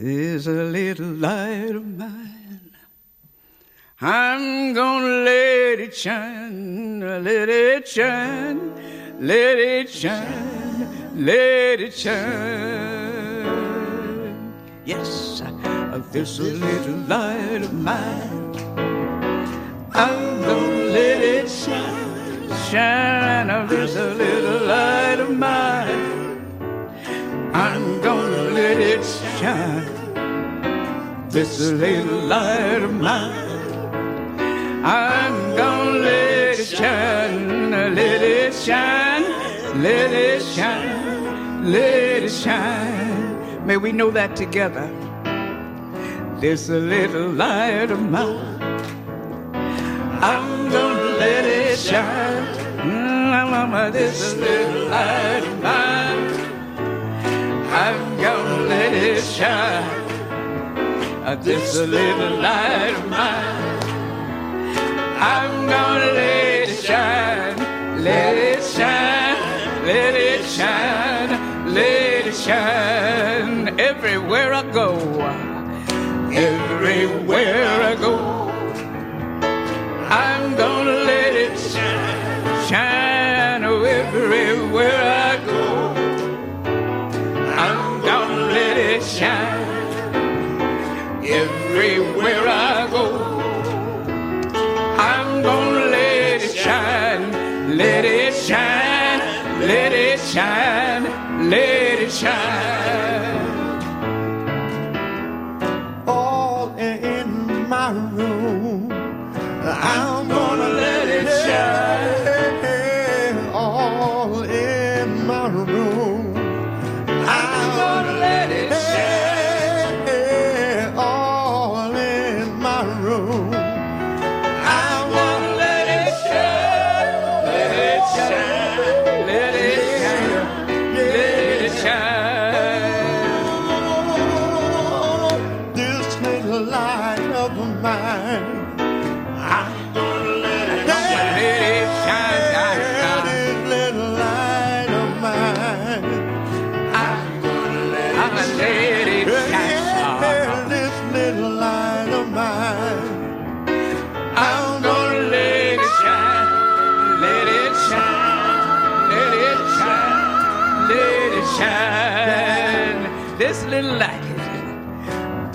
There's 0.00 0.46
a 0.46 0.52
little 0.52 1.08
light 1.08 1.74
of 1.74 1.84
mine. 1.84 2.70
I'm 4.00 4.72
gonna 4.72 5.24
let 5.24 5.80
it 5.80 5.92
shine, 5.92 7.00
let 7.00 7.48
it 7.48 7.88
shine, 7.88 8.74
let 9.18 9.58
it 9.58 9.90
shine, 9.90 11.16
let 11.16 11.80
it 11.80 11.92
shine. 11.92 13.42
Yes, 14.84 15.42
this 16.12 16.38
a 16.38 16.42
little 16.44 16.98
light 17.08 17.62
of 17.62 17.72
mine. 17.72 18.54
I'm 19.94 20.42
gonna 20.42 20.92
let 20.94 21.22
it 21.24 21.50
shine, 21.50 22.48
shine. 22.70 23.66
This 23.66 23.96
a 23.96 24.14
little 24.14 24.64
light 24.64 25.18
of 25.18 25.36
mine. 25.36 26.17
I'm 27.58 28.00
gonna 28.00 28.50
let 28.54 28.78
it 28.78 29.04
shine. 29.40 29.84
This 31.28 31.58
little 31.58 32.20
light 32.20 32.82
of 32.84 32.94
mine. 32.94 33.48
I'm 34.84 35.56
gonna 35.56 35.98
let 35.98 36.60
it 36.60 36.64
shine, 36.64 37.70
let 37.72 38.22
it 38.22 38.54
shine, 38.54 39.24
let 39.82 40.12
it 40.12 40.40
shine, 40.40 41.64
let 41.64 42.22
it 42.22 42.30
shine. 42.30 43.66
May 43.66 43.76
we 43.76 43.90
know 43.90 44.12
that 44.12 44.36
together. 44.36 44.88
This 46.38 46.68
little 46.68 47.32
light 47.32 47.90
of 47.90 48.00
mine, 48.00 48.62
I'm 50.22 50.70
gonna 50.70 51.18
let 51.18 51.44
it 51.44 51.76
shine. 51.76 52.46
Mm, 52.86 53.92
this 53.92 54.36
little 54.36 54.88
light 54.88 55.42
of 55.44 55.62
mine, 55.62 55.87
let 58.68 58.92
it 58.92 59.22
shine. 59.22 60.08
This 61.42 61.76
little 61.76 62.40
light 62.40 62.94
of 62.96 63.08
mine. 63.08 63.78
I'm 65.20 65.66
gonna 65.66 66.12
let 66.12 66.68
it 66.68 66.84
shine, 66.84 67.56
let 68.02 68.34
it 68.36 68.62
shine, 68.62 69.36
let 69.84 70.14
it 70.14 70.44
shine, 70.44 71.74
let 71.74 72.26
it 72.26 72.34
shine 72.34 73.78
everywhere 73.80 74.52
I 74.54 74.62
go, 74.72 74.96
everywhere 76.32 77.82
I 77.82 77.94
go. 77.96 78.14
I'm 80.10 80.56
gonna 80.56 80.97
shine. 102.18 103.07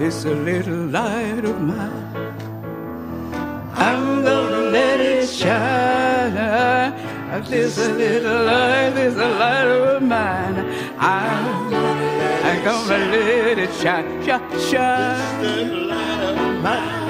This 0.03 0.25
little 0.25 0.87
light 0.87 1.45
of 1.45 1.61
mine. 1.61 2.35
I'm 3.73 4.21
gonna 4.21 4.63
let 4.77 4.99
it 4.99 5.29
shine. 5.29 6.91
This 7.49 7.77
little 7.77 8.43
light, 8.43 8.91
this 8.95 9.15
light 9.15 9.65
of 9.65 10.01
mine. 10.03 10.57
I'm, 10.99 11.73
I'm 12.47 12.63
gonna 12.65 12.97
let 13.15 13.57
it 13.57 13.73
shine, 13.81 14.25
shine, 14.25 14.43
shine. 14.69 15.41
This 15.41 15.61
little 15.71 15.87
light 15.87 16.35
of 16.47 16.63
mine. 16.65 17.03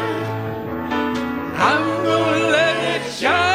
I'm 1.70 1.86
gonna 2.06 2.52
let 2.58 2.78
it 2.96 3.12
shine, 3.12 3.53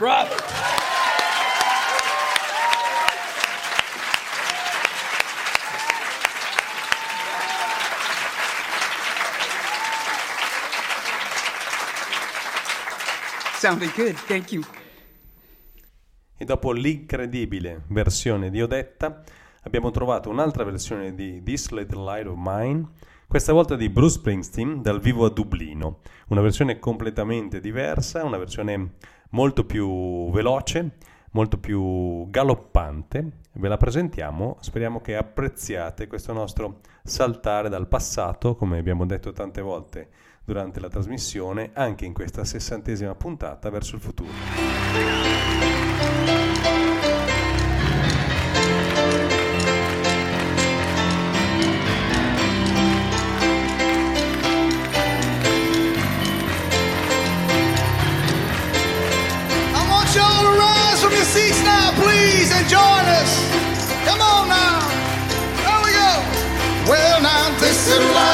Brother. 0.00 0.34
Sounded 13.58 13.92
good, 13.94 14.14
thank 14.26 14.52
you. 14.52 14.62
E 16.38 16.46
dopo 16.46 16.72
l'incredibile 16.72 17.82
versione 17.88 18.48
di 18.48 18.62
Odetta, 18.62 19.22
abbiamo 19.64 19.90
trovato 19.90 20.30
un'altra 20.30 20.64
versione 20.64 21.14
di 21.14 21.42
This 21.42 21.68
Little 21.68 22.02
Light 22.04 22.26
of 22.26 22.36
Mine, 22.38 22.88
questa 23.28 23.52
volta 23.52 23.76
di 23.76 23.90
Bruce 23.90 24.14
Springsteen 24.14 24.80
dal 24.80 24.98
vivo 24.98 25.26
a 25.26 25.30
Dublino. 25.30 26.00
Una 26.28 26.40
versione 26.40 26.78
completamente 26.78 27.60
diversa, 27.60 28.24
una 28.24 28.38
versione 28.38 28.94
molto 29.30 29.64
più 29.64 30.30
veloce, 30.30 30.96
molto 31.32 31.58
più 31.58 32.28
galoppante. 32.30 33.38
Ve 33.52 33.68
la 33.68 33.76
presentiamo, 33.76 34.56
speriamo 34.60 35.00
che 35.00 35.16
apprezziate 35.16 36.06
questo 36.06 36.32
nostro 36.32 36.80
saltare 37.02 37.68
dal 37.68 37.88
passato, 37.88 38.54
come 38.54 38.78
abbiamo 38.78 39.04
detto 39.06 39.32
tante 39.32 39.60
volte 39.60 40.08
durante 40.44 40.80
la 40.80 40.88
trasmissione, 40.88 41.70
anche 41.74 42.04
in 42.04 42.12
questa 42.12 42.44
sessantesima 42.44 43.14
puntata 43.14 43.70
verso 43.70 43.96
il 43.96 44.00
futuro. 44.00 44.30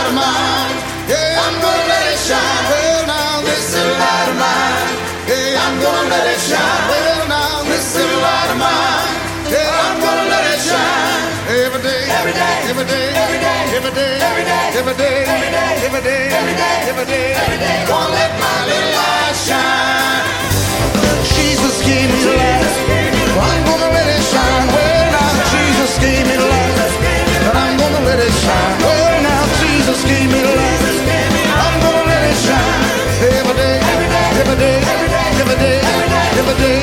Light 0.07 0.12
of 0.12 0.14
mine. 0.14 0.76
Yeah, 1.09 1.42
I'm 1.42 1.57
gonna 1.61 1.90
let 1.90 2.07
it 2.12 2.18
shine. 2.18 2.64
Well, 2.70 3.07
now, 3.07 3.42
this 3.42 3.74
little 3.74 3.98
light 3.98 4.28
of 4.30 4.36
mine, 4.38 4.86
yeah, 5.26 5.62
I'm 5.66 5.76
gonna 5.82 6.11
let 6.11 6.26
it 6.30 6.40
shine. 6.40 6.82
Well, 6.90 7.28
now 7.28 7.62
this 7.66 7.96
little 7.96 8.20
light 8.22 8.50
of 8.50 8.59
mine, 8.59 9.09
yeah, 9.50 9.86
I'm 9.86 9.98
gonna 10.00 10.30
let 10.30 10.44
it 10.54 10.61
shine. 10.62 11.22
Every 11.46 11.82
day, 11.82 12.02
every 12.11 12.32
day, 12.32 12.54
every 12.70 12.86
day, 12.86 13.07
every 13.14 13.38
day, 13.38 13.59
every 13.74 13.90
day, 13.90 14.18
every 14.22 14.44
day, 14.46 14.66
every 14.78 14.94
day, 14.94 15.24
every 15.26 15.50
day, 15.50 15.74
every 15.86 16.02
day, 16.02 16.22
every 16.26 16.54
day, 16.54 16.74
every 16.90 17.07
day, 17.07 17.26
every 17.34 17.59
day. 17.59 17.78
Gonna 17.86 18.14
let 18.14 18.32
my 18.38 18.59
little 18.70 18.92
light 18.98 19.36
shine. 19.46 20.26
Jesus 21.34 21.76
gave 21.86 22.09
me 22.14 22.20
light. 22.30 22.74
I'm 23.36 23.62
gonna 23.68 23.90
let 23.90 24.07
it 24.07 24.22
shine. 24.22 24.66
Well, 24.70 25.04
now 25.14 25.30
Jesus 25.54 25.92
gave 25.98 26.24
me 26.30 26.36
light. 26.38 26.74
But 27.46 27.57
I'm 27.57 27.74
gonna 27.78 28.02
let 28.07 28.18
it 28.18 28.34
shine. 28.42 28.86
Jesus 29.87 30.05
gave 30.05 30.32
me 30.32 30.43
light. 30.43 30.82
I'm 31.47 31.78
gonna 31.80 32.11
let 32.11 32.22
it 32.26 32.34
shine. 32.43 32.82
Every 33.22 33.55
day, 33.55 33.78
every 33.78 34.09
day, 34.11 34.26
every 34.43 34.57
day, 34.59 34.82
every 35.39 35.55
day, 35.62 35.78
every 36.43 36.57
day, 36.59 36.80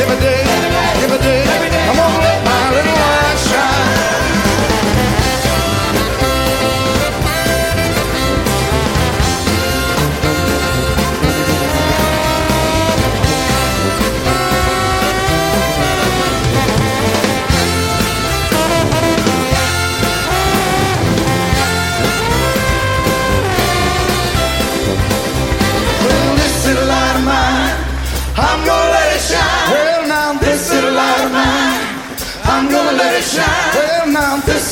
every 0.00 0.16
day, 0.16 0.40
every 1.04 1.18
day. 1.20 1.88
I'm 1.90 1.96
gonna 1.96 2.24
let 2.24 2.40
my 2.48 2.70
little 2.72 2.96
light 3.04 3.38
shine. 3.52 4.37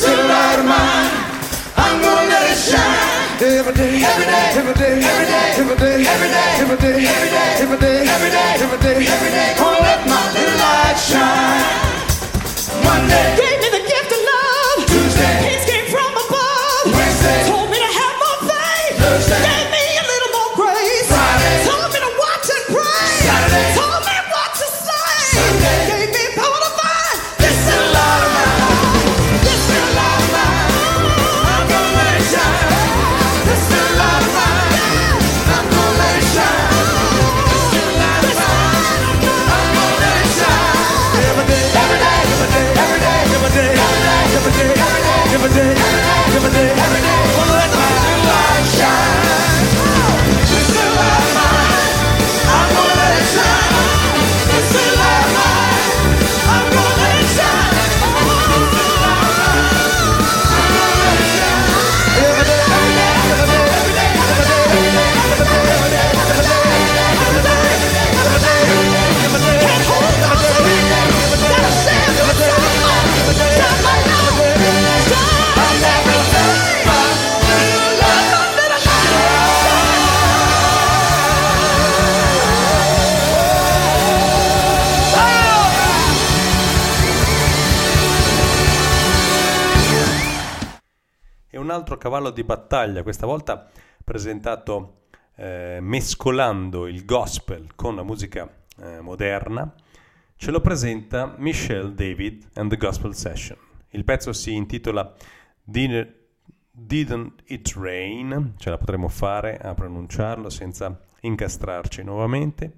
Little 0.01 0.27
light 0.27 0.59
of 0.59 0.65
mine, 0.65 1.11
I'm 1.77 2.01
gonna 2.01 2.29
let 2.29 2.45
it 2.51 2.57
shine. 2.57 3.17
Every 3.37 3.73
day, 3.73 4.01
every 4.03 4.25
day, 4.25 4.45
every 4.59 4.73
day, 4.73 4.93
every 5.01 5.25
day, 5.25 5.53
every 5.57 5.77
day, 5.77 6.05
every 6.05 6.29
day, 6.29 6.53
every 6.61 6.77
day, 6.77 7.05
every 7.07 7.29
day, 7.29 7.49
every 7.61 7.79
day, 7.79 7.97
every 8.05 8.29
day, 8.29 8.53
every 8.61 8.79
day, 8.79 9.07
every 9.07 9.31
day. 9.37 9.49
Gonna 9.57 9.79
let 9.81 10.01
my 10.07 10.23
little 10.33 10.57
light 10.59 10.97
shine. 10.97 11.65
Monday, 12.83 13.27
Gave 13.37 13.76
cavallo 92.17 92.31
di 92.31 92.43
battaglia, 92.43 93.03
questa 93.03 93.27
volta 93.27 93.69
presentato 94.03 95.01
eh, 95.35 95.77
mescolando 95.81 96.87
il 96.87 97.05
gospel 97.05 97.75
con 97.75 97.95
la 97.95 98.01
musica 98.01 98.49
eh, 98.81 99.01
moderna, 99.01 99.71
ce 100.35 100.49
lo 100.49 100.59
presenta 100.59 101.35
Michelle 101.37 101.93
David 101.93 102.49
and 102.55 102.71
the 102.71 102.77
Gospel 102.77 103.13
Session. 103.13 103.57
Il 103.89 104.03
pezzo 104.03 104.33
si 104.33 104.55
intitola 104.55 105.13
Didn't 105.61 106.15
Didn't 106.71 107.43
It 107.45 107.75
Rain, 107.75 108.53
ce 108.57 108.69
la 108.71 108.77
potremo 108.77 109.09
fare 109.09 109.57
a 109.57 109.75
pronunciarlo 109.75 110.49
senza 110.49 110.99
incastrarci 111.21 112.03
nuovamente. 112.03 112.73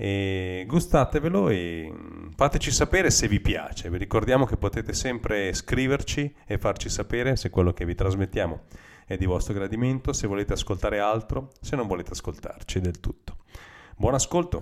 E 0.00 0.64
gustatevelo 0.68 1.48
e 1.48 1.92
mm, 1.92 2.28
fateci 2.36 2.70
sapere 2.70 3.10
se 3.10 3.26
vi 3.26 3.40
piace. 3.40 3.90
Vi 3.90 3.98
ricordiamo 3.98 4.46
che 4.46 4.56
potete 4.56 4.92
sempre 4.92 5.52
scriverci 5.52 6.32
e 6.46 6.56
farci 6.56 6.88
sapere 6.88 7.34
se 7.34 7.50
quello 7.50 7.72
che 7.72 7.84
vi 7.84 7.96
trasmettiamo 7.96 8.60
è 9.04 9.16
di 9.16 9.26
vostro 9.26 9.54
gradimento, 9.54 10.12
se 10.12 10.28
volete 10.28 10.52
ascoltare 10.52 11.00
altro, 11.00 11.50
se 11.60 11.74
non 11.74 11.88
volete 11.88 12.12
ascoltarci 12.12 12.78
del 12.78 13.00
tutto. 13.00 13.38
Buon 13.96 14.14
ascolto! 14.14 14.60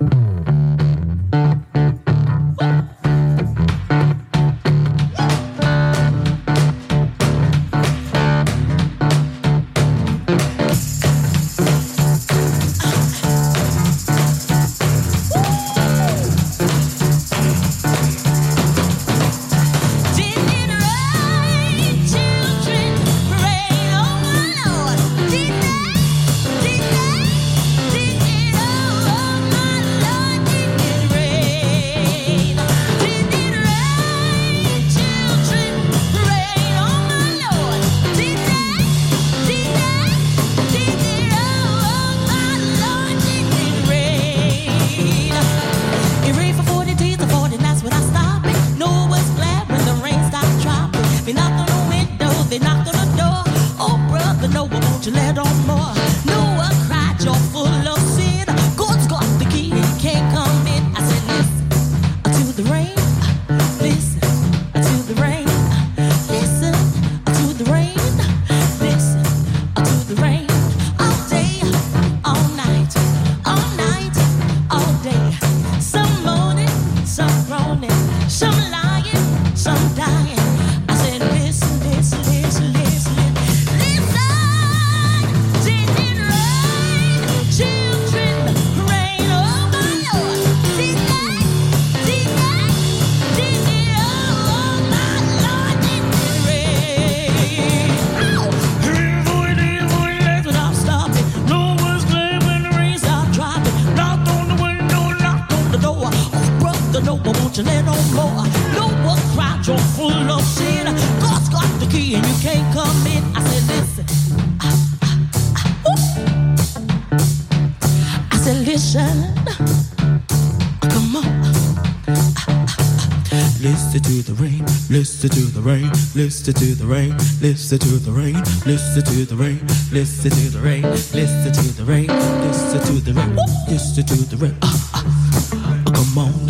Listen 126.17 126.55
to 126.55 126.75
the 126.75 126.87
rain, 126.87 127.15
listen 127.43 127.79
to 127.79 127.89
the 127.99 128.11
rain, 128.11 128.43
listen 128.65 129.03
to 129.05 129.27
the 129.27 129.37
rain, 129.37 129.61
listen 129.93 130.31
to 130.31 130.49
the 130.49 130.59
rain, 130.59 130.83
listen 131.13 131.53
to 131.53 131.77
the 131.77 131.85
rain, 131.85 132.07
listen 132.07 132.81
to 132.81 132.93
the 133.05 133.13
rain, 133.13 133.37
listen 133.69 134.07
to 134.07 134.15
the 134.25 134.37
rain. 134.39 134.57
Ah, 134.63 134.91
ah. 134.95 135.05
Oh, 135.53 135.93
come 135.93 136.19
on, 136.19 136.49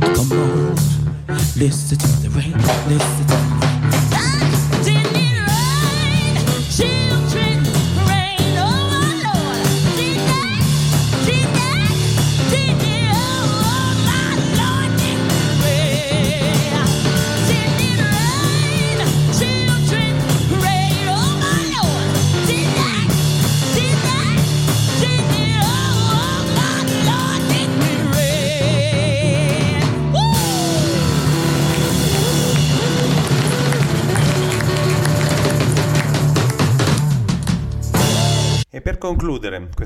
come 0.00 0.32
on, 0.32 0.74
listen 1.58 1.98
to 1.98 2.06
the 2.22 2.30
rain, 2.30 2.56
listen 2.88 3.23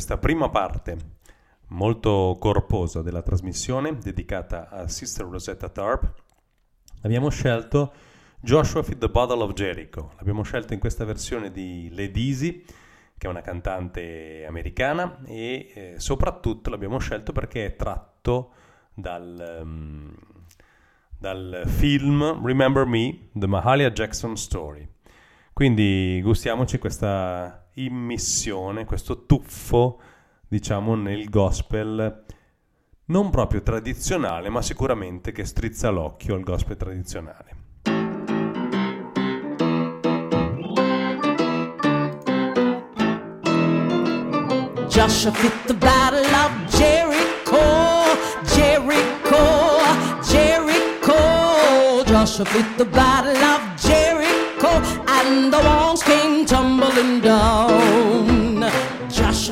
questa 0.08 0.26
prima 0.26 0.48
parte 0.48 0.96
molto 1.68 2.38
corposa 2.40 3.02
della 3.02 3.20
trasmissione 3.20 3.98
dedicata 3.98 4.70
a 4.70 4.88
Sister 4.88 5.26
Rosetta 5.26 5.68
Tarp, 5.68 6.14
abbiamo 7.02 7.28
scelto 7.28 7.92
Joshua 8.40 8.82
Fit 8.82 8.96
the 8.96 9.10
Bottle 9.10 9.42
of 9.42 9.52
Jericho. 9.52 10.12
L'abbiamo 10.16 10.42
scelto 10.44 10.72
in 10.72 10.80
questa 10.80 11.04
versione 11.04 11.50
di 11.52 11.90
Lady 11.92 12.26
Easy, 12.26 12.64
che 13.18 13.26
è 13.26 13.28
una 13.28 13.42
cantante 13.42 14.46
americana, 14.48 15.18
e 15.26 15.72
eh, 15.74 15.94
soprattutto 15.98 16.70
l'abbiamo 16.70 16.98
scelto 16.98 17.32
perché 17.32 17.66
è 17.66 17.76
tratto 17.76 18.52
dal, 18.94 19.38
ehm, 19.38 20.14
dal 21.18 21.64
film 21.66 22.42
Remember 22.42 22.86
Me, 22.86 23.28
The 23.34 23.46
Mahalia 23.46 23.90
Jackson 23.90 24.38
Story. 24.38 24.88
Quindi 25.52 26.18
gustiamoci 26.22 26.78
questa 26.78 27.67
immissione, 27.84 28.84
questo 28.84 29.24
tuffo, 29.24 30.00
diciamo, 30.46 30.94
nel 30.94 31.28
gospel 31.28 32.24
non 33.06 33.30
proprio 33.30 33.62
tradizionale, 33.62 34.48
ma 34.48 34.62
sicuramente 34.62 35.32
che 35.32 35.44
strizza 35.44 35.90
l'occhio 35.90 36.34
al 36.34 36.42
gospel 36.42 36.76
tradizionale. 36.76 37.56
Joshua 44.88 45.30
fit 45.30 45.52
the 45.66 45.74
battle 45.74 46.26
of 46.34 46.50
Jericho, 46.76 48.16
Jericho, 48.56 49.78
Jericho. 50.22 52.02
Joshua 52.04 52.44
fit 52.44 52.76
the 52.76 52.84
battle 52.84 53.36
of 53.36 53.60
Jericho, 53.76 54.68
and 55.06 55.52
the 55.52 55.58
walls 55.58 56.02
came 56.02 56.17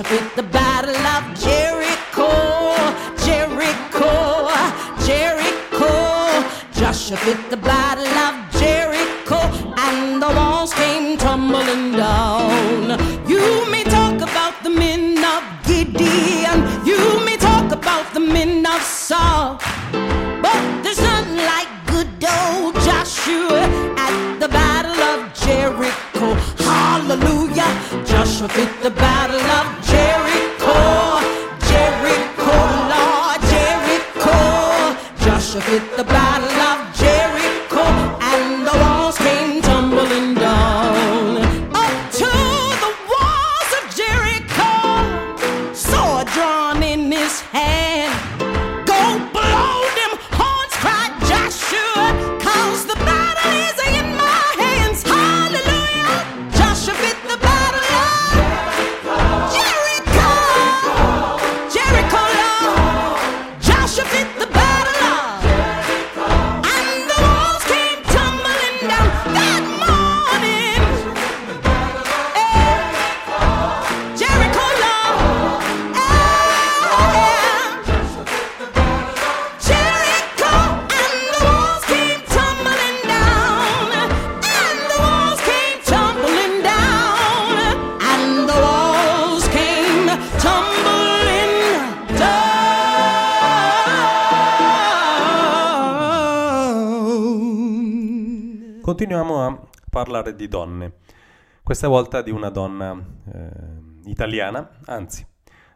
Fit 0.08 0.36
the 0.36 0.42
battle 0.44 0.94
of 0.94 1.35
questa 101.76 101.94
volta 101.94 102.22
di 102.22 102.30
una 102.30 102.48
donna 102.48 102.98
eh, 103.34 103.50
italiana, 104.06 104.78
anzi 104.86 105.26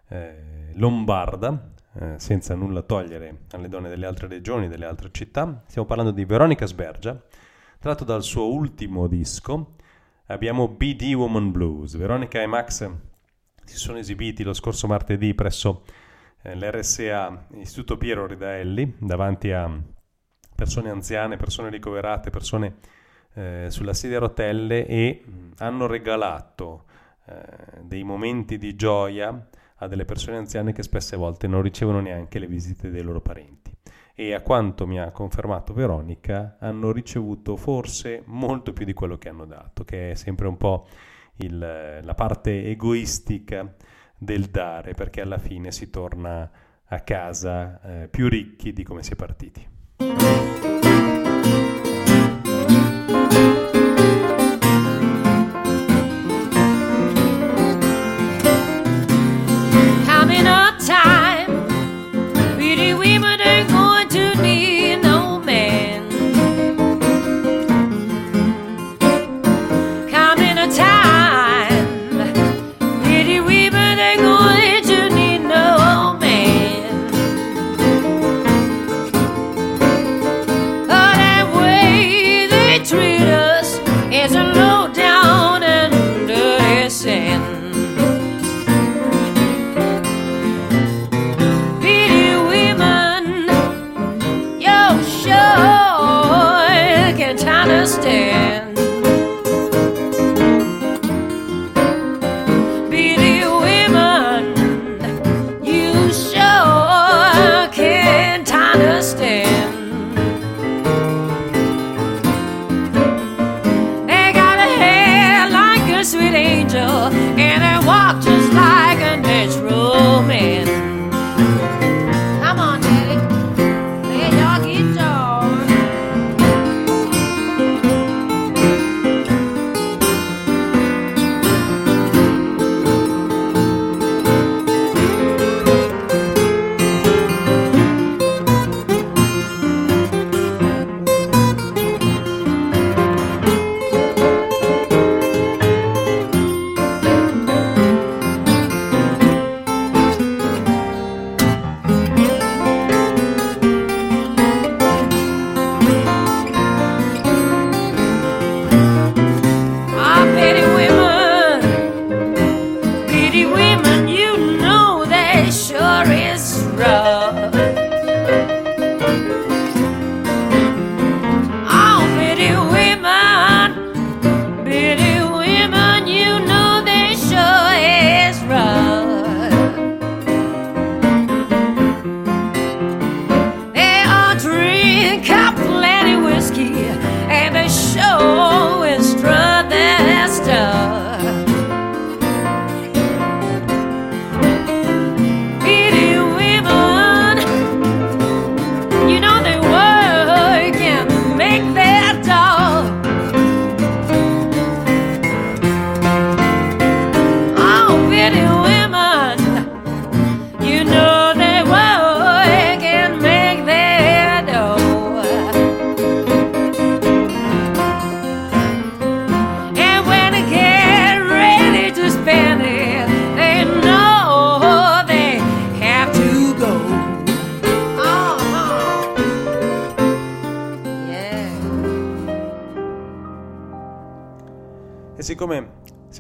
eh, 0.09 0.73
lombarda, 0.77 1.73
eh, 1.93 2.15
senza 2.17 2.55
nulla 2.55 2.81
togliere 2.81 3.41
alle 3.51 3.69
donne 3.69 3.91
delle 3.91 4.07
altre 4.07 4.27
regioni, 4.27 4.67
delle 4.67 4.87
altre 4.87 5.11
città. 5.13 5.63
Stiamo 5.67 5.87
parlando 5.87 6.11
di 6.11 6.25
Veronica 6.25 6.65
Sbergia, 6.65 7.23
tratto 7.79 8.05
dal 8.05 8.23
suo 8.23 8.51
ultimo 8.51 9.09
disco. 9.09 9.75
Abbiamo 10.29 10.69
BD 10.69 11.13
Woman 11.13 11.51
Blues. 11.51 11.95
Veronica 11.99 12.41
e 12.41 12.47
Max 12.47 12.91
si 13.63 13.77
sono 13.77 13.99
esibiti 13.99 14.43
lo 14.43 14.55
scorso 14.55 14.87
martedì 14.87 15.35
presso 15.35 15.83
eh, 16.41 16.57
l'RSA 16.57 17.49
Istituto 17.57 17.99
Piero 17.99 18.27
Ridaelli 18.27 18.97
davanti 19.01 19.51
a 19.53 19.71
persone 20.57 20.89
anziane, 20.89 21.37
persone 21.37 21.69
ricoverate, 21.69 22.31
persone 22.31 22.79
eh, 23.35 23.67
sulla 23.69 23.95
sedia 23.95 24.17
a 24.17 24.21
rotelle 24.21 24.87
e 24.87 25.23
mh, 25.25 25.53
hanno 25.59 25.87
regalato 25.87 26.85
eh, 27.27 27.35
dei 27.83 28.03
momenti 28.03 28.59
di 28.59 28.75
gioia 28.75 29.49
a 29.83 29.87
delle 29.89 30.05
persone 30.05 30.37
anziane 30.37 30.73
che 30.73 30.83
spesse 30.83 31.17
volte 31.17 31.47
non 31.47 31.63
ricevono 31.63 32.01
neanche 32.01 32.39
le 32.39 32.47
visite 32.47 32.91
dei 32.91 33.03
loro 33.03 33.21
parenti. 33.21 33.73
E 34.15 34.35
a 34.35 34.43
quanto 34.43 34.87
mi 34.87 35.01
ha 35.01 35.11
confermato 35.13 35.73
Veronica, 35.73 36.57
hanno 36.61 36.93
ricevuto 36.93 37.57
forse 37.57 38.23
molto 38.27 38.75
più 38.75 38.85
di 38.85 38.93
quello 38.93 39.17
che 39.17 39.31
hanno 39.31 39.47
dato, 39.47 39.85
che 39.85 40.11
è 40.11 40.15
sempre 40.15 40.47
un 40.47 40.59
po' 40.59 40.87
il- 41.37 42.01
la 42.03 42.15
parte 42.15 42.67
egoistica 42.67 43.75
del 44.19 44.47
dare, 44.47 44.93
perché 44.93 45.23
alla 45.23 45.39
fine 45.39 45.73
si 45.73 45.89
torna 45.89 46.51
a 46.85 47.01
casa 47.01 47.81
eh, 47.81 48.09
più 48.09 48.29
ricchi 48.29 48.75
di 48.75 48.83
come 48.83 49.03
si 49.03 49.13
è 49.13 49.17
partiti. 49.17 49.67
Thank 53.11 53.33
you. 53.33 53.60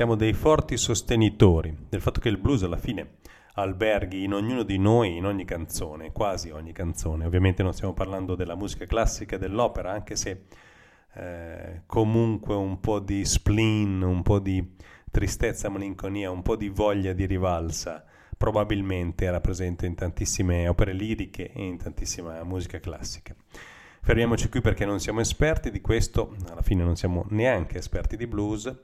Siamo 0.00 0.16
dei 0.16 0.32
forti 0.32 0.78
sostenitori 0.78 1.76
del 1.86 2.00
fatto 2.00 2.20
che 2.20 2.30
il 2.30 2.38
blues 2.38 2.62
alla 2.62 2.78
fine 2.78 3.16
alberghi 3.56 4.24
in 4.24 4.32
ognuno 4.32 4.62
di 4.62 4.78
noi, 4.78 5.18
in 5.18 5.26
ogni 5.26 5.44
canzone, 5.44 6.10
quasi 6.10 6.48
ogni 6.48 6.72
canzone, 6.72 7.26
ovviamente 7.26 7.62
non 7.62 7.74
stiamo 7.74 7.92
parlando 7.92 8.34
della 8.34 8.54
musica 8.54 8.86
classica 8.86 9.36
e 9.36 9.38
dell'opera, 9.38 9.92
anche 9.92 10.16
se 10.16 10.44
eh, 11.12 11.82
comunque 11.84 12.54
un 12.54 12.80
po' 12.80 12.98
di 12.98 13.26
spleen, 13.26 14.00
un 14.00 14.22
po' 14.22 14.38
di 14.38 14.66
tristezza, 15.10 15.68
malinconia, 15.68 16.30
un 16.30 16.40
po' 16.40 16.56
di 16.56 16.70
voglia 16.70 17.12
di 17.12 17.26
rivalsa 17.26 18.02
probabilmente 18.38 19.26
era 19.26 19.42
presente 19.42 19.84
in 19.84 19.96
tantissime 19.96 20.66
opere 20.66 20.94
liriche 20.94 21.52
e 21.52 21.62
in 21.62 21.76
tantissima 21.76 22.42
musica 22.42 22.80
classica. 22.80 23.36
Fermiamoci 24.00 24.48
qui 24.48 24.62
perché 24.62 24.86
non 24.86 24.98
siamo 24.98 25.20
esperti 25.20 25.70
di 25.70 25.82
questo, 25.82 26.34
alla 26.48 26.62
fine 26.62 26.84
non 26.84 26.96
siamo 26.96 27.26
neanche 27.28 27.76
esperti 27.76 28.16
di 28.16 28.26
blues, 28.26 28.74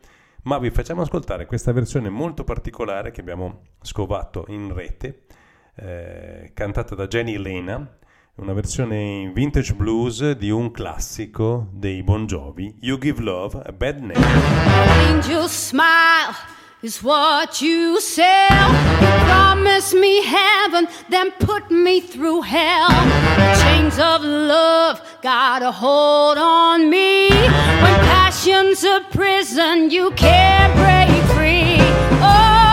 ma 0.42 0.58
vi 0.58 0.70
facciamo 0.70 1.02
ascoltare 1.02 1.46
questa 1.46 1.72
versione 1.72 2.08
molto 2.08 2.44
particolare 2.44 3.10
che 3.10 3.20
abbiamo 3.20 3.62
scovato 3.80 4.44
in 4.48 4.72
rete, 4.72 5.24
eh, 5.76 6.50
cantata 6.54 6.94
da 6.94 7.06
Jenny 7.06 7.36
Lena, 7.38 7.98
una 8.36 8.52
versione 8.52 9.00
in 9.00 9.32
vintage 9.32 9.74
blues 9.74 10.32
di 10.32 10.50
un 10.50 10.70
classico 10.70 11.68
dei 11.72 12.02
Bon 12.02 12.26
Jovi, 12.26 12.76
You 12.80 12.98
Give 12.98 13.22
Love 13.22 13.62
a 13.64 13.72
Bad 13.72 13.98
Name. 13.98 14.24
Angel 15.08 15.48
smile 15.48 16.54
is 16.86 17.02
what 17.02 17.60
you 17.60 18.00
sell. 18.00 18.68
Promise 19.26 19.92
me 19.92 20.24
heaven, 20.24 20.86
then 21.08 21.32
put 21.32 21.68
me 21.68 22.00
through 22.00 22.42
hell. 22.42 22.88
Chains 23.62 23.98
of 23.98 24.22
love 24.22 24.96
got 25.20 25.62
a 25.62 25.72
hold 25.72 26.38
on 26.38 26.88
me. 26.88 27.28
When 27.82 27.96
passion's 28.12 28.84
a 28.84 29.00
prison, 29.10 29.90
you 29.90 30.12
can't 30.12 30.72
break 30.82 31.10
free. 31.34 31.78
Oh, 32.22 32.65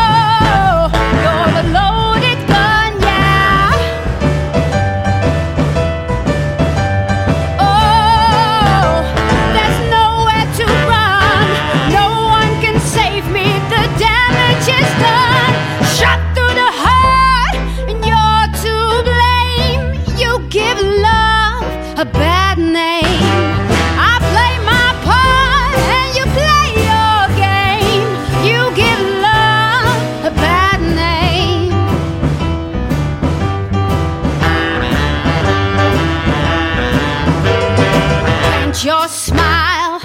your 38.83 39.07
smile 39.07 40.01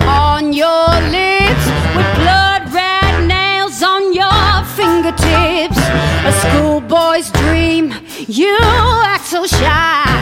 on 0.00 0.54
your 0.54 0.88
lips 1.10 1.66
with 1.94 2.10
blood 2.16 2.72
red 2.72 3.26
nails 3.26 3.82
on 3.82 4.14
your 4.14 4.64
fingertips. 4.76 5.76
A 6.24 6.32
schoolboy's 6.40 7.30
dream, 7.32 7.92
you 8.26 8.56
act 8.62 9.26
so 9.26 9.46
shy. 9.46 10.13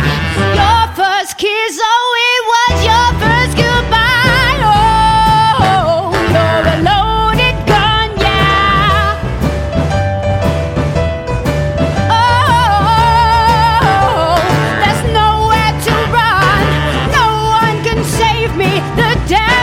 Me. 18.57 18.67
The 18.97 19.09
damage 19.29 19.62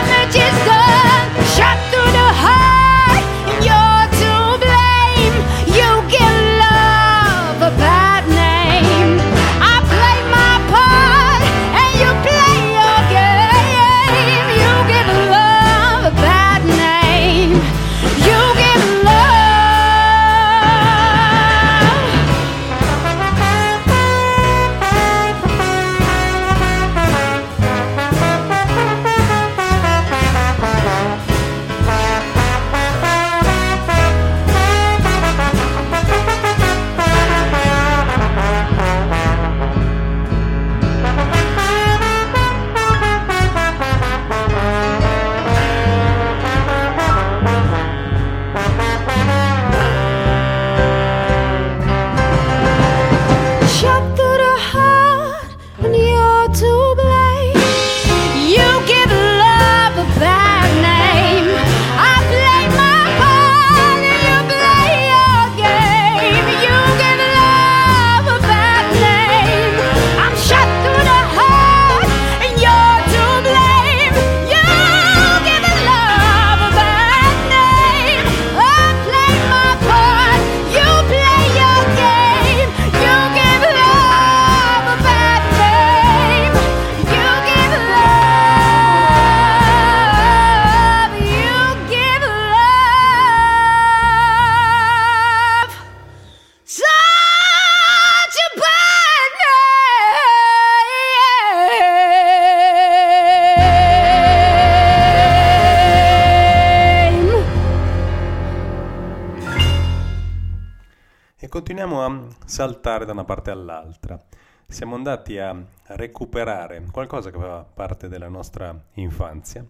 saltare 112.80 113.04
da 113.04 113.12
una 113.12 113.24
parte 113.24 113.50
all'altra. 113.50 114.18
Siamo 114.66 114.94
andati 114.94 115.36
a 115.36 115.54
recuperare 115.88 116.82
qualcosa 116.90 117.30
che 117.30 117.36
faceva 117.36 117.62
parte 117.62 118.08
della 118.08 118.28
nostra 118.28 118.74
infanzia, 118.94 119.66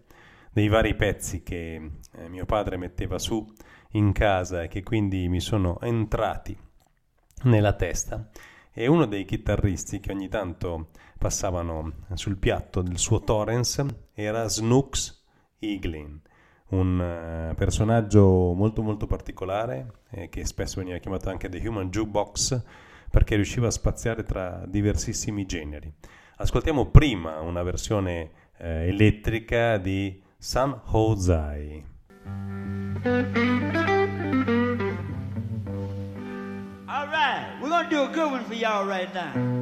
dei 0.49 0.69
vari 0.69 0.95
pezzi 0.95 1.43
che 1.43 1.91
eh, 2.13 2.29
mio 2.29 2.45
padre 2.45 2.77
metteva 2.77 3.19
su 3.19 3.45
in 3.91 4.13
casa 4.13 4.63
e 4.63 4.69
che 4.69 4.81
quindi 4.81 5.27
mi 5.27 5.41
sono 5.41 5.77
entrati 5.81 6.57
nella 7.43 7.73
testa. 7.73 8.29
E 8.71 8.87
uno 8.87 9.05
dei 9.05 9.25
chitarristi 9.25 9.99
che 9.99 10.13
ogni 10.13 10.29
tanto 10.29 10.91
passavano 11.17 11.91
sul 12.13 12.37
piatto 12.37 12.81
del 12.81 12.97
suo 12.97 13.19
Torrens 13.19 13.83
era 14.13 14.47
Snooks 14.47 15.25
Eaglin, 15.59 16.21
un 16.69 17.01
eh, 17.01 17.55
personaggio 17.55 18.53
molto 18.53 18.81
molto 18.81 19.05
particolare 19.05 19.91
eh, 20.11 20.29
che 20.29 20.45
spesso 20.45 20.79
veniva 20.79 20.97
chiamato 20.99 21.29
anche 21.29 21.49
The 21.49 21.67
Human 21.67 21.89
Jukebox 21.89 22.63
perché 23.11 23.35
riusciva 23.35 23.67
a 23.67 23.71
spaziare 23.71 24.23
tra 24.23 24.63
diversissimi 24.65 25.45
generi. 25.45 25.93
Ascoltiamo 26.37 26.89
prima 26.89 27.39
una 27.41 27.61
versione 27.61 28.31
eh, 28.57 28.87
elettrica 28.87 29.77
di 29.77 30.19
San 30.37 30.79
Hosai. 30.85 31.85
All 36.85 37.07
right, 37.07 37.59
we're 37.61 37.69
gonna 37.69 37.87
do 37.89 38.03
a 38.03 38.07
good 38.07 38.31
one 38.31 38.43
for 38.45 38.55
y'all 38.55 38.87
right 38.87 39.13
now. 39.13 39.59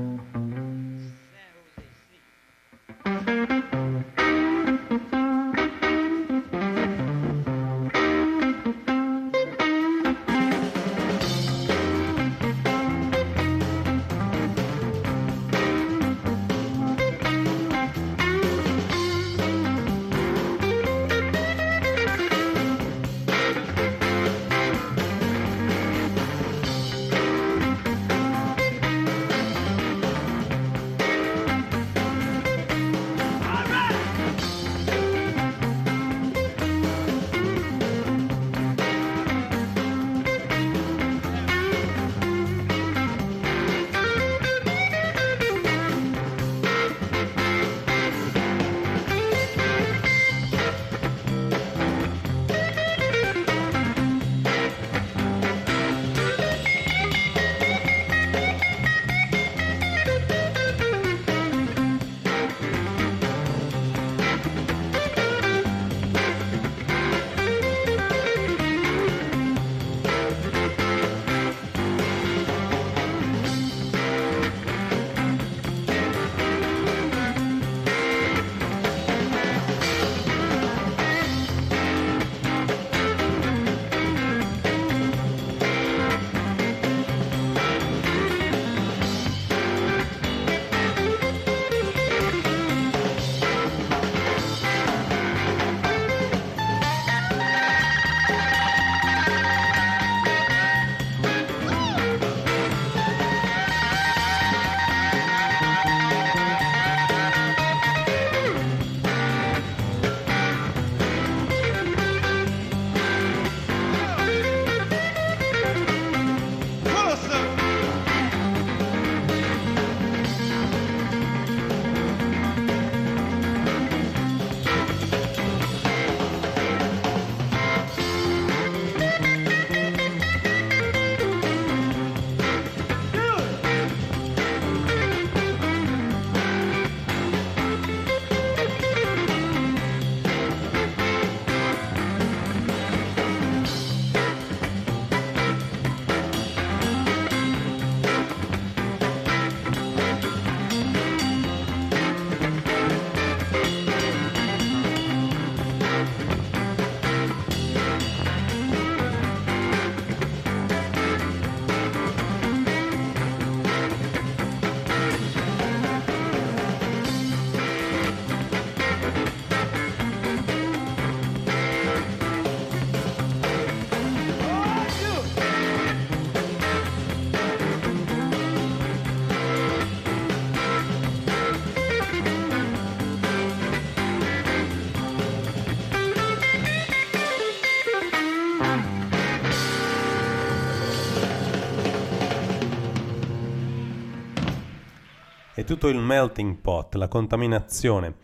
È 195.70 195.72
tutto 195.72 195.88
il 195.90 196.00
melting 196.00 196.56
pot, 196.56 196.96
la 196.96 197.08
contaminazione, 197.08 198.16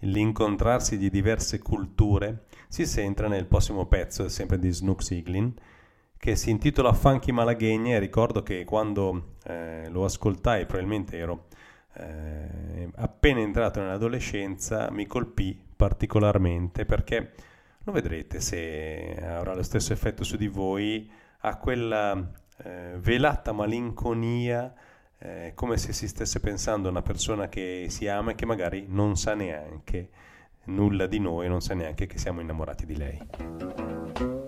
l'incontrarsi 0.00 0.98
di 0.98 1.08
diverse 1.08 1.58
culture 1.58 2.44
si 2.68 2.84
sente 2.84 3.26
nel 3.28 3.46
prossimo 3.46 3.86
pezzo, 3.86 4.28
sempre 4.28 4.58
di 4.58 4.70
Snook 4.70 5.02
Siglin, 5.02 5.54
che 6.18 6.36
si 6.36 6.50
intitola 6.50 6.92
Funky 6.92 7.32
Malaghegne 7.32 7.94
e 7.94 7.98
ricordo 7.98 8.42
che 8.42 8.64
quando 8.64 9.36
eh, 9.44 9.88
lo 9.88 10.04
ascoltai, 10.04 10.66
probabilmente 10.66 11.16
ero 11.16 11.46
eh, 11.94 12.90
appena 12.96 13.40
entrato 13.40 13.80
nell'adolescenza, 13.80 14.90
mi 14.90 15.06
colpì 15.06 15.58
particolarmente 15.74 16.84
perché 16.84 17.32
lo 17.84 17.92
vedrete 17.92 18.38
se 18.38 19.16
avrà 19.18 19.54
lo 19.54 19.62
stesso 19.62 19.94
effetto 19.94 20.24
su 20.24 20.36
di 20.36 20.48
voi, 20.48 21.10
ha 21.40 21.56
quella 21.56 22.32
eh, 22.64 22.96
velata 22.98 23.52
malinconia, 23.52 24.74
eh, 25.22 25.52
come 25.54 25.76
se 25.76 25.92
si 25.92 26.08
stesse 26.08 26.40
pensando 26.40 26.88
a 26.88 26.90
una 26.90 27.02
persona 27.02 27.48
che 27.48 27.86
si 27.88 28.08
ama 28.08 28.32
e 28.32 28.34
che 28.34 28.44
magari 28.44 28.86
non 28.88 29.16
sa 29.16 29.34
neanche 29.34 30.08
nulla 30.64 31.06
di 31.06 31.20
noi, 31.20 31.48
non 31.48 31.60
sa 31.60 31.74
neanche 31.74 32.06
che 32.06 32.18
siamo 32.18 32.40
innamorati 32.40 32.86
di 32.86 32.96
lei. 32.96 34.41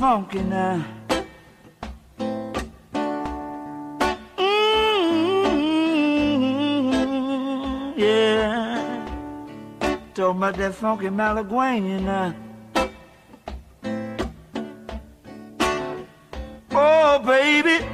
Funky 0.00 0.40
now. 0.40 0.82
Mm, 4.38 5.12
yeah. 7.98 9.06
Talking 10.14 10.38
about 10.38 10.56
that 10.56 10.74
funky 10.74 11.08
Malaguena 11.08 12.00
now. 12.00 12.34
Oh, 16.72 17.18
baby. 17.18 17.84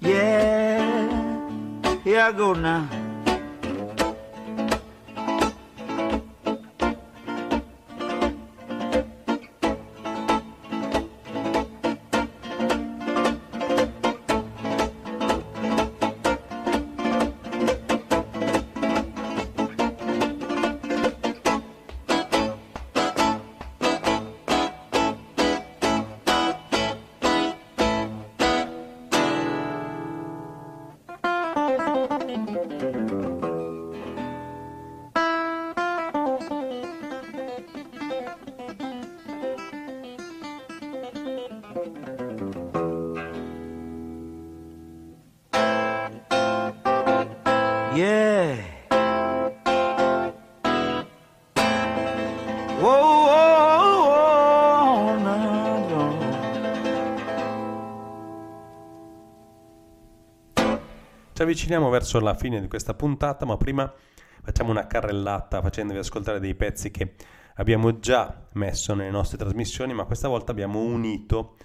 Yeah. 0.00 0.98
Here 2.02 2.20
I 2.20 2.32
go 2.32 2.54
now. 2.54 3.01
Ci 61.42 61.48
avviciniamo 61.48 61.90
verso 61.90 62.20
la 62.20 62.34
fine 62.34 62.60
di 62.60 62.68
questa 62.68 62.94
puntata, 62.94 63.44
ma 63.44 63.56
prima 63.56 63.92
facciamo 64.44 64.70
una 64.70 64.86
carrellata 64.86 65.60
facendovi 65.60 65.98
ascoltare 65.98 66.38
dei 66.38 66.54
pezzi 66.54 66.92
che 66.92 67.14
abbiamo 67.56 67.98
già 67.98 68.46
messo 68.52 68.94
nelle 68.94 69.10
nostre 69.10 69.38
trasmissioni, 69.38 69.92
ma 69.92 70.04
questa 70.04 70.28
volta 70.28 70.52
abbiamo 70.52 70.78
unito 70.78 71.56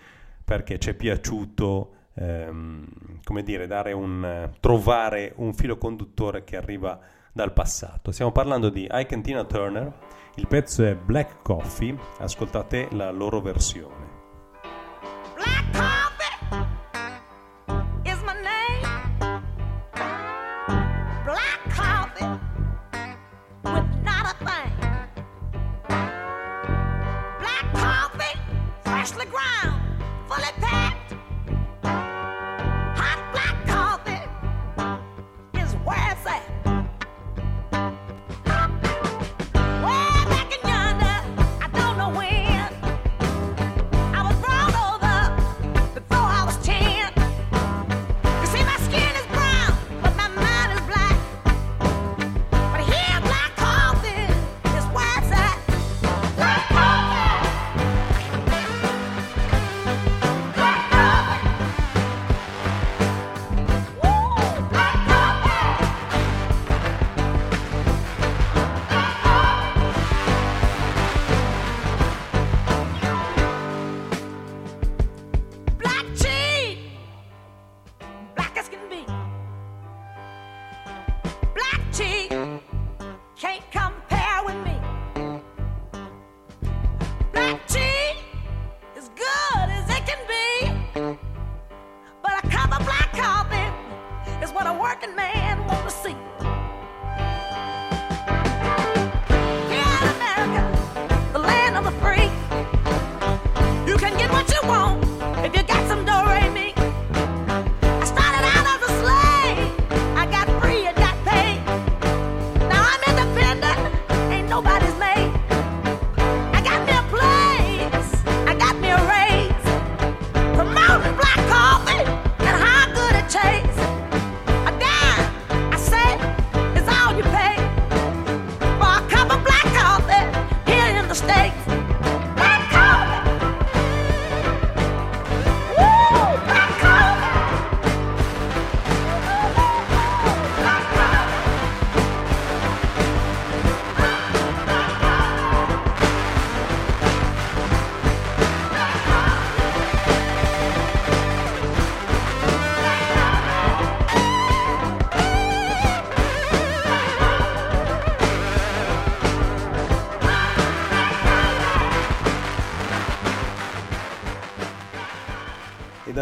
perché 0.43 0.79
ci 0.79 0.89
è 0.89 0.93
piaciuto, 0.95 1.91
ehm, 2.15 2.87
come 3.23 3.43
dire, 3.43 3.67
dare 3.67 3.91
un, 3.91 4.49
trovare 4.59 5.33
un 5.35 5.53
filo 5.53 5.77
conduttore 5.77 6.43
che 6.43 6.57
arriva 6.57 6.99
dal 7.31 7.53
passato. 7.53 8.11
Stiamo 8.11 8.31
parlando 8.31 8.69
di 8.69 8.87
Ike 8.91 9.13
and 9.13 9.23
Tina 9.23 9.45
Turner, 9.45 9.93
il 10.37 10.47
pezzo 10.47 10.83
è 10.85 10.95
Black 10.95 11.43
Coffee, 11.43 11.95
ascoltate 12.17 12.87
la 12.93 13.11
loro 13.11 13.41
versione. 13.41 14.06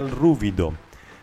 dal 0.05 0.09
ruvido 0.09 0.77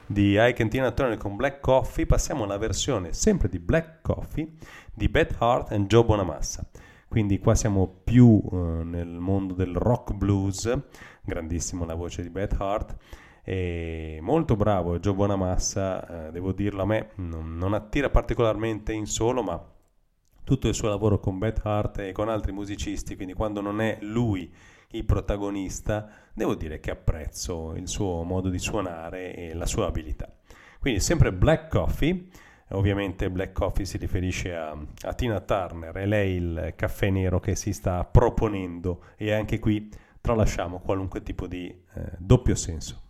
di 0.06 0.36
I 0.36 0.52
Cantina 0.54 0.90
Turner 0.90 1.16
con 1.16 1.36
Black 1.36 1.60
Coffee. 1.60 2.04
Passiamo 2.04 2.42
alla 2.42 2.58
versione 2.58 3.12
sempre 3.12 3.48
di 3.48 3.60
Black 3.60 4.00
Coffee 4.02 4.54
di 4.92 5.08
Beth 5.08 5.36
Hart 5.38 5.70
e 5.70 5.80
Joe 5.86 6.04
Bonamassa. 6.04 6.68
Quindi 7.06 7.38
qua 7.38 7.54
siamo 7.54 7.86
più 8.02 8.42
eh, 8.50 8.56
nel 8.56 9.06
mondo 9.06 9.54
del 9.54 9.76
rock 9.76 10.14
blues. 10.14 10.76
Grandissimo 11.22 11.84
la 11.84 11.94
voce 11.94 12.22
di 12.22 12.30
Beth 12.30 12.56
Hart. 12.58 12.96
E 13.44 14.18
molto 14.20 14.56
bravo 14.56 14.98
Joe 14.98 15.14
Bonamassa 15.14 16.26
eh, 16.26 16.30
devo 16.32 16.52
dirlo 16.52 16.82
a 16.82 16.86
me 16.86 17.10
non, 17.16 17.56
non 17.56 17.74
attira 17.74 18.08
particolarmente 18.08 18.92
in 18.92 19.06
solo 19.06 19.42
ma 19.42 19.60
tutto 20.44 20.68
il 20.68 20.74
suo 20.74 20.88
lavoro 20.88 21.18
con 21.18 21.38
Beth 21.38 21.60
Hart 21.64 21.98
e 21.98 22.12
con 22.12 22.28
altri 22.28 22.52
musicisti 22.52 23.16
quindi 23.16 23.34
quando 23.34 23.60
non 23.60 23.80
è 23.80 23.98
lui 24.02 24.48
il 24.92 25.04
protagonista, 25.04 26.08
devo 26.32 26.54
dire 26.54 26.80
che 26.80 26.90
apprezzo 26.90 27.74
il 27.74 27.88
suo 27.88 28.22
modo 28.22 28.48
di 28.48 28.58
suonare 28.58 29.34
e 29.34 29.54
la 29.54 29.66
sua 29.66 29.86
abilità. 29.86 30.32
Quindi 30.78 31.00
sempre 31.00 31.32
Black 31.32 31.68
Coffee, 31.68 32.26
ovviamente 32.70 33.30
Black 33.30 33.52
Coffee 33.52 33.84
si 33.84 33.98
riferisce 33.98 34.54
a, 34.54 34.76
a 35.02 35.14
Tina 35.14 35.40
Turner, 35.40 35.94
è 35.94 36.06
lei 36.06 36.36
il 36.36 36.72
caffè 36.76 37.10
nero 37.10 37.38
che 37.38 37.54
si 37.54 37.72
sta 37.72 38.04
proponendo 38.04 39.04
e 39.16 39.32
anche 39.32 39.58
qui 39.58 39.90
tralasciamo 40.20 40.80
qualunque 40.80 41.22
tipo 41.22 41.46
di 41.46 41.68
eh, 41.68 42.02
doppio 42.18 42.54
senso. 42.54 43.00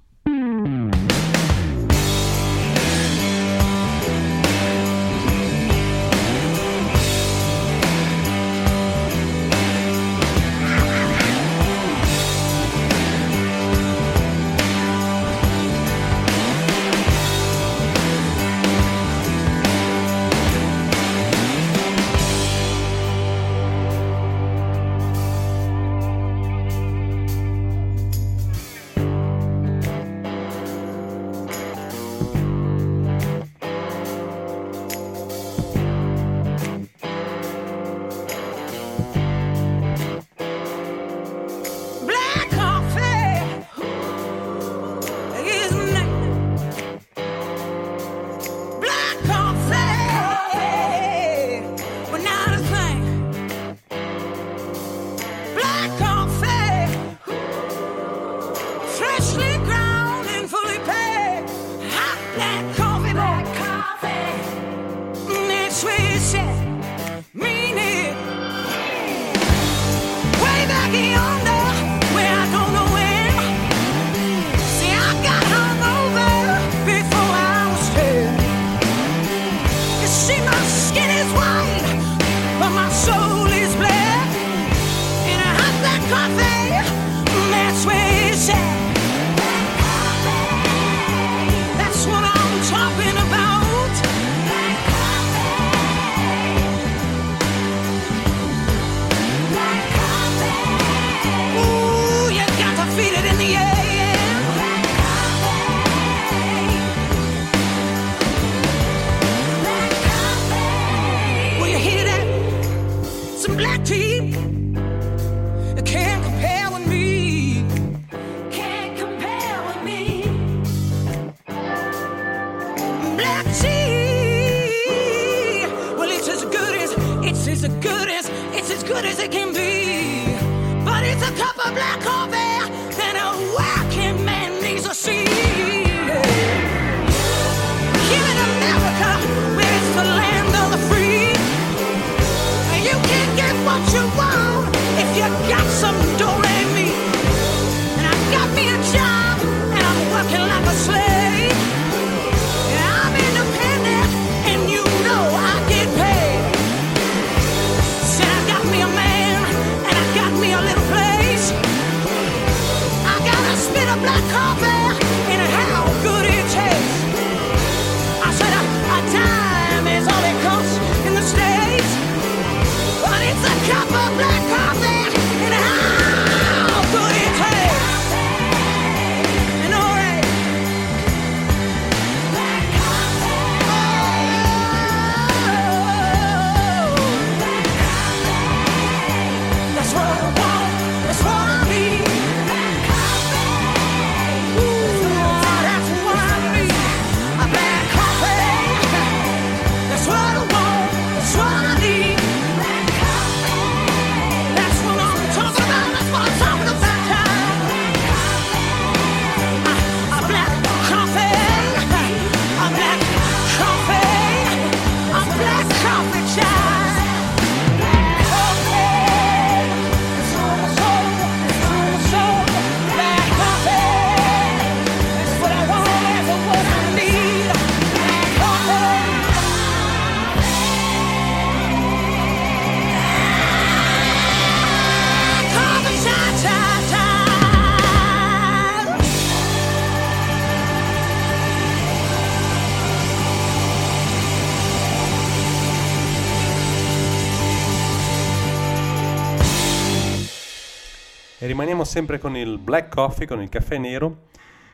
sempre 251.92 252.18
con 252.18 252.38
il 252.38 252.56
black 252.56 252.88
coffee, 252.88 253.26
con 253.26 253.42
il 253.42 253.50
caffè 253.50 253.76
nero, 253.76 254.28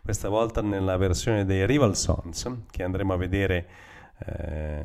questa 0.04 0.28
volta 0.28 0.62
nella 0.62 0.96
versione 0.96 1.44
dei 1.44 1.66
Rival 1.66 1.96
Sons, 1.96 2.48
che 2.70 2.84
andremo 2.84 3.12
a 3.12 3.16
vedere 3.16 3.66
eh, 4.24 4.84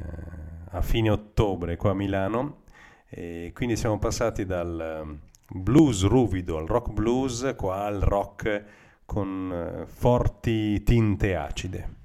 a 0.71 0.81
fine 0.81 1.11
ottobre 1.11 1.77
qua 1.77 1.91
a 1.91 1.93
Milano. 1.93 2.61
E 3.07 3.51
quindi 3.53 3.75
siamo 3.75 3.99
passati 3.99 4.47
dal 4.47 4.79
ehm, 4.81 5.19
blues 5.61 6.07
ruvido 6.07 6.57
al 6.57 6.65
rock 6.65 6.89
blues, 6.89 7.53
qua 7.55 7.85
al 7.85 7.99
rock 7.99 8.63
con 9.05 9.51
eh, 9.53 9.85
forti 9.85 10.81
tinte 10.81 11.35
acide. 11.35 12.01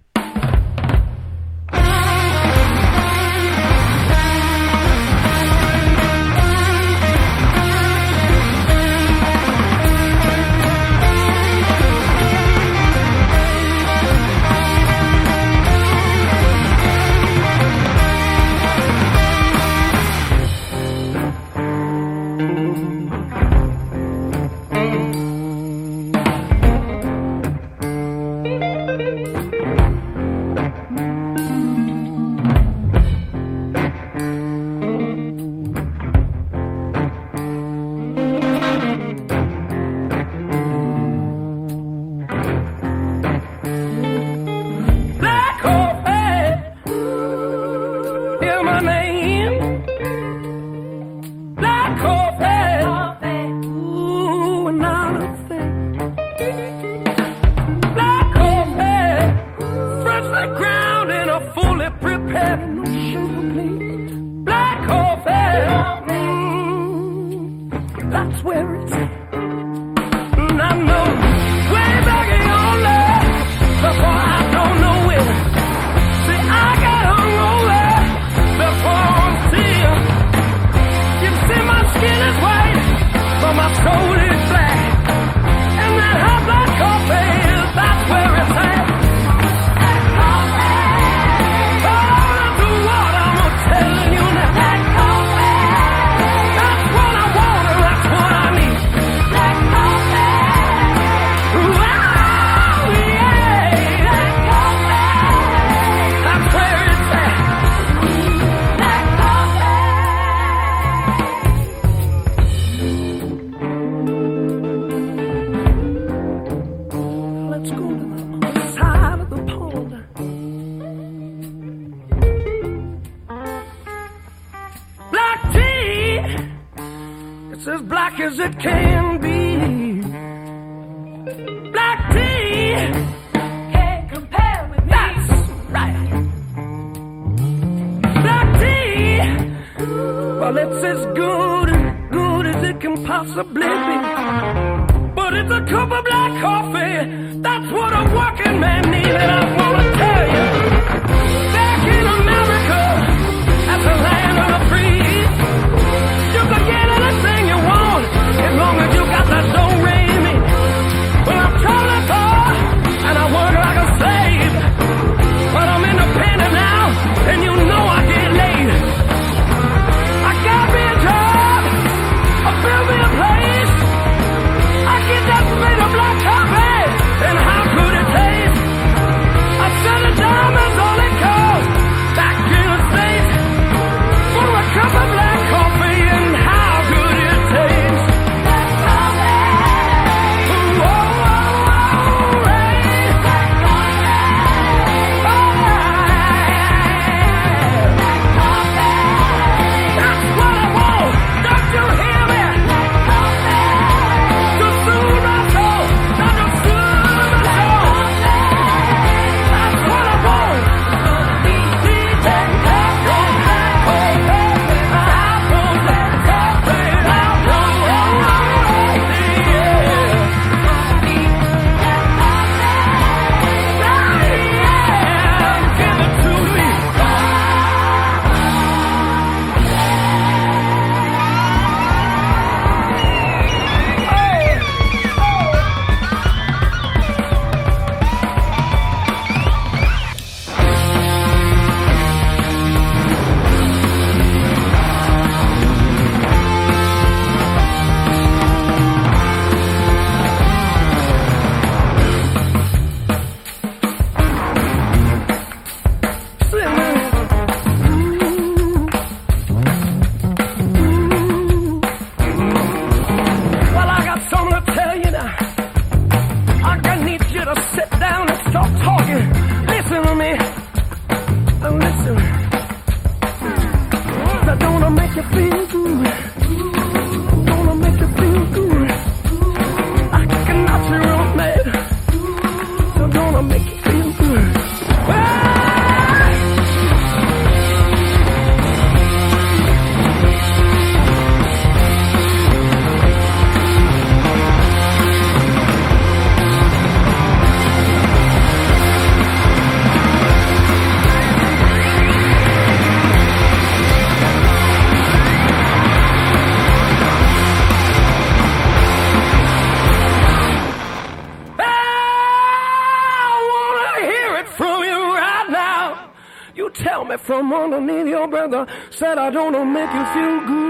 From 317.48 317.72
underneath 317.72 318.06
your 318.06 318.28
brother. 318.28 318.66
Said 318.90 319.18
I 319.18 319.30
don't 319.30 319.52
know 319.52 319.64
make 319.64 319.92
you 319.92 320.04
feel 320.12 320.44
good. 320.46 320.66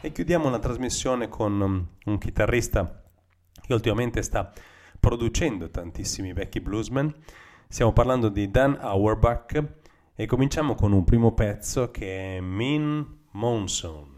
E 0.00 0.12
chiudiamo 0.12 0.48
la 0.48 0.58
trasmissione 0.58 1.28
con 1.28 1.60
um, 1.60 1.86
un 2.06 2.18
chitarrista 2.18 3.02
che 3.66 3.74
ultimamente 3.74 4.22
sta 4.22 4.50
producendo 4.98 5.70
tantissimi 5.70 6.32
vecchi 6.32 6.60
bluesmen. 6.60 7.14
Stiamo 7.68 7.92
parlando 7.92 8.30
di 8.30 8.50
Dan 8.50 8.78
Auerbach 8.80 9.62
e 10.14 10.26
cominciamo 10.26 10.74
con 10.74 10.92
un 10.92 11.04
primo 11.04 11.32
pezzo 11.34 11.90
che 11.90 12.38
è 12.38 12.40
Mean 12.40 13.18
Monsoon. 13.32 14.17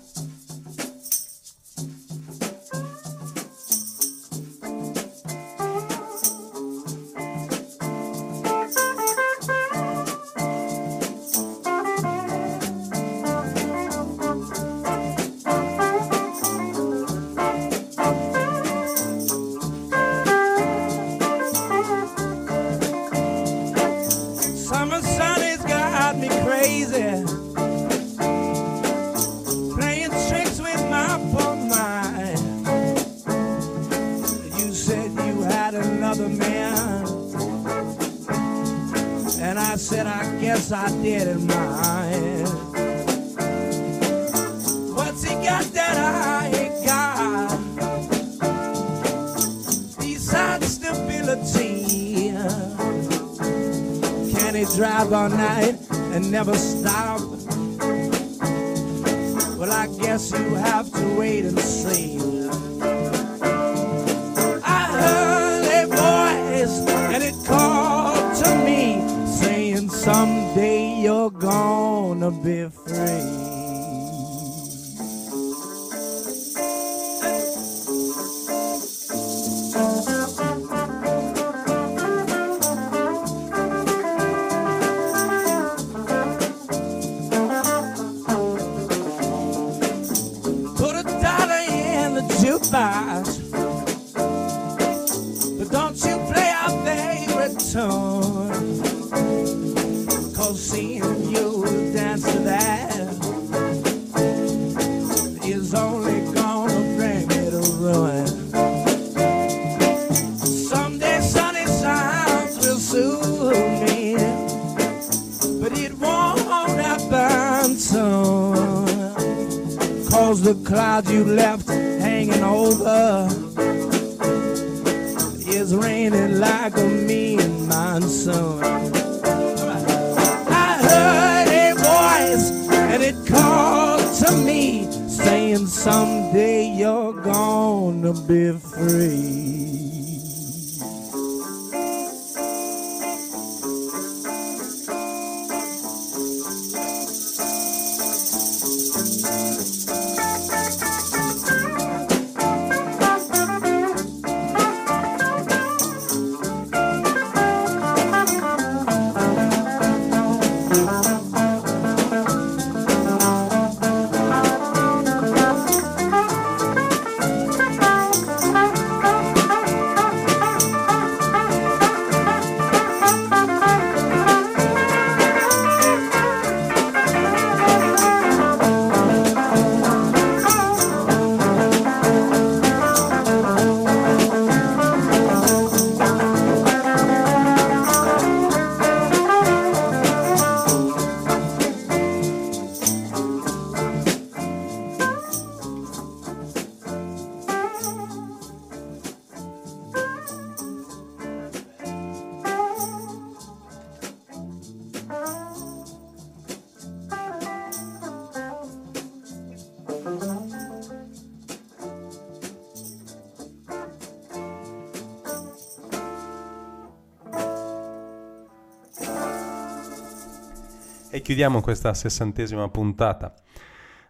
chiudiamo 221.41 221.65
questa 221.65 221.95
sessantesima 221.95 222.69
puntata 222.69 223.33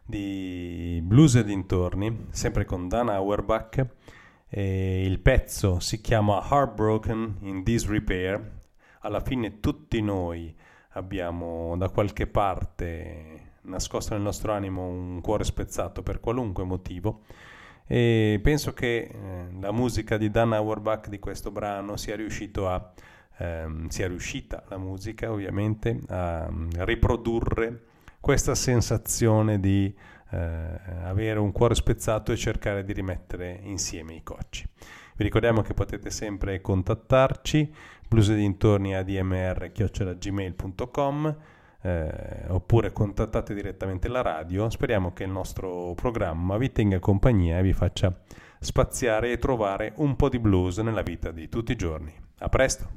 di 0.03 0.99
Blues 1.01 1.35
e 1.35 1.45
dintorni, 1.45 2.27
sempre 2.31 2.65
con 2.65 2.89
Dan 2.89 3.07
Auerbach. 3.07 3.85
E 4.49 5.05
il 5.05 5.17
pezzo 5.21 5.79
si 5.79 6.01
chiama 6.01 6.45
Heartbroken 6.45 7.37
in 7.43 7.63
Disrepair. 7.63 8.59
Alla 8.99 9.21
fine 9.21 9.61
tutti 9.61 10.01
noi 10.01 10.53
abbiamo 10.89 11.77
da 11.77 11.87
qualche 11.87 12.27
parte 12.27 13.53
nascosto 13.61 14.13
nel 14.13 14.23
nostro 14.23 14.51
animo 14.51 14.85
un 14.85 15.21
cuore 15.21 15.45
spezzato 15.45 16.03
per 16.03 16.19
qualunque 16.19 16.65
motivo. 16.65 17.21
E 17.87 18.41
penso 18.43 18.73
che 18.73 19.09
eh, 19.09 19.47
la 19.57 19.71
musica 19.71 20.17
di 20.17 20.29
Dan 20.29 20.51
Auerbach 20.51 21.07
di 21.07 21.19
questo 21.19 21.49
brano 21.49 21.95
sia 21.95 22.17
riuscito 22.17 22.67
a 22.67 22.91
ehm, 23.41 23.87
sia 23.87 24.07
riuscita 24.07 24.63
la 24.67 24.77
musica 24.77 25.31
ovviamente 25.31 25.99
a 26.09 26.47
mm, 26.49 26.69
riprodurre 26.79 27.85
questa 28.19 28.53
sensazione 28.53 29.59
di 29.59 29.91
eh, 30.29 30.79
avere 31.03 31.39
un 31.39 31.51
cuore 31.51 31.73
spezzato 31.75 32.31
e 32.31 32.37
cercare 32.37 32.83
di 32.83 32.93
rimettere 32.93 33.59
insieme 33.63 34.13
i 34.13 34.21
cocci. 34.23 34.67
Vi 35.15 35.23
ricordiamo 35.23 35.61
che 35.61 35.73
potete 35.73 36.11
sempre 36.11 36.61
contattarci 36.61 37.73
blues 38.07 38.29
e 38.29 38.35
dintorni 38.35 38.95
admr-gmail.com 38.95 41.37
eh, 41.83 42.45
oppure 42.47 42.93
contattate 42.93 43.55
direttamente 43.55 44.07
la 44.07 44.21
radio. 44.21 44.69
Speriamo 44.69 45.13
che 45.13 45.23
il 45.23 45.31
nostro 45.31 45.93
programma 45.95 46.57
vi 46.57 46.71
tenga 46.71 46.99
compagnia 46.99 47.57
e 47.57 47.63
vi 47.63 47.73
faccia 47.73 48.15
spaziare 48.59 49.31
e 49.31 49.39
trovare 49.39 49.93
un 49.95 50.15
po' 50.15 50.29
di 50.29 50.37
blues 50.39 50.77
nella 50.77 51.01
vita 51.01 51.31
di 51.31 51.49
tutti 51.49 51.71
i 51.71 51.75
giorni. 51.75 52.29
A 52.41 52.49
presto! 52.49 52.89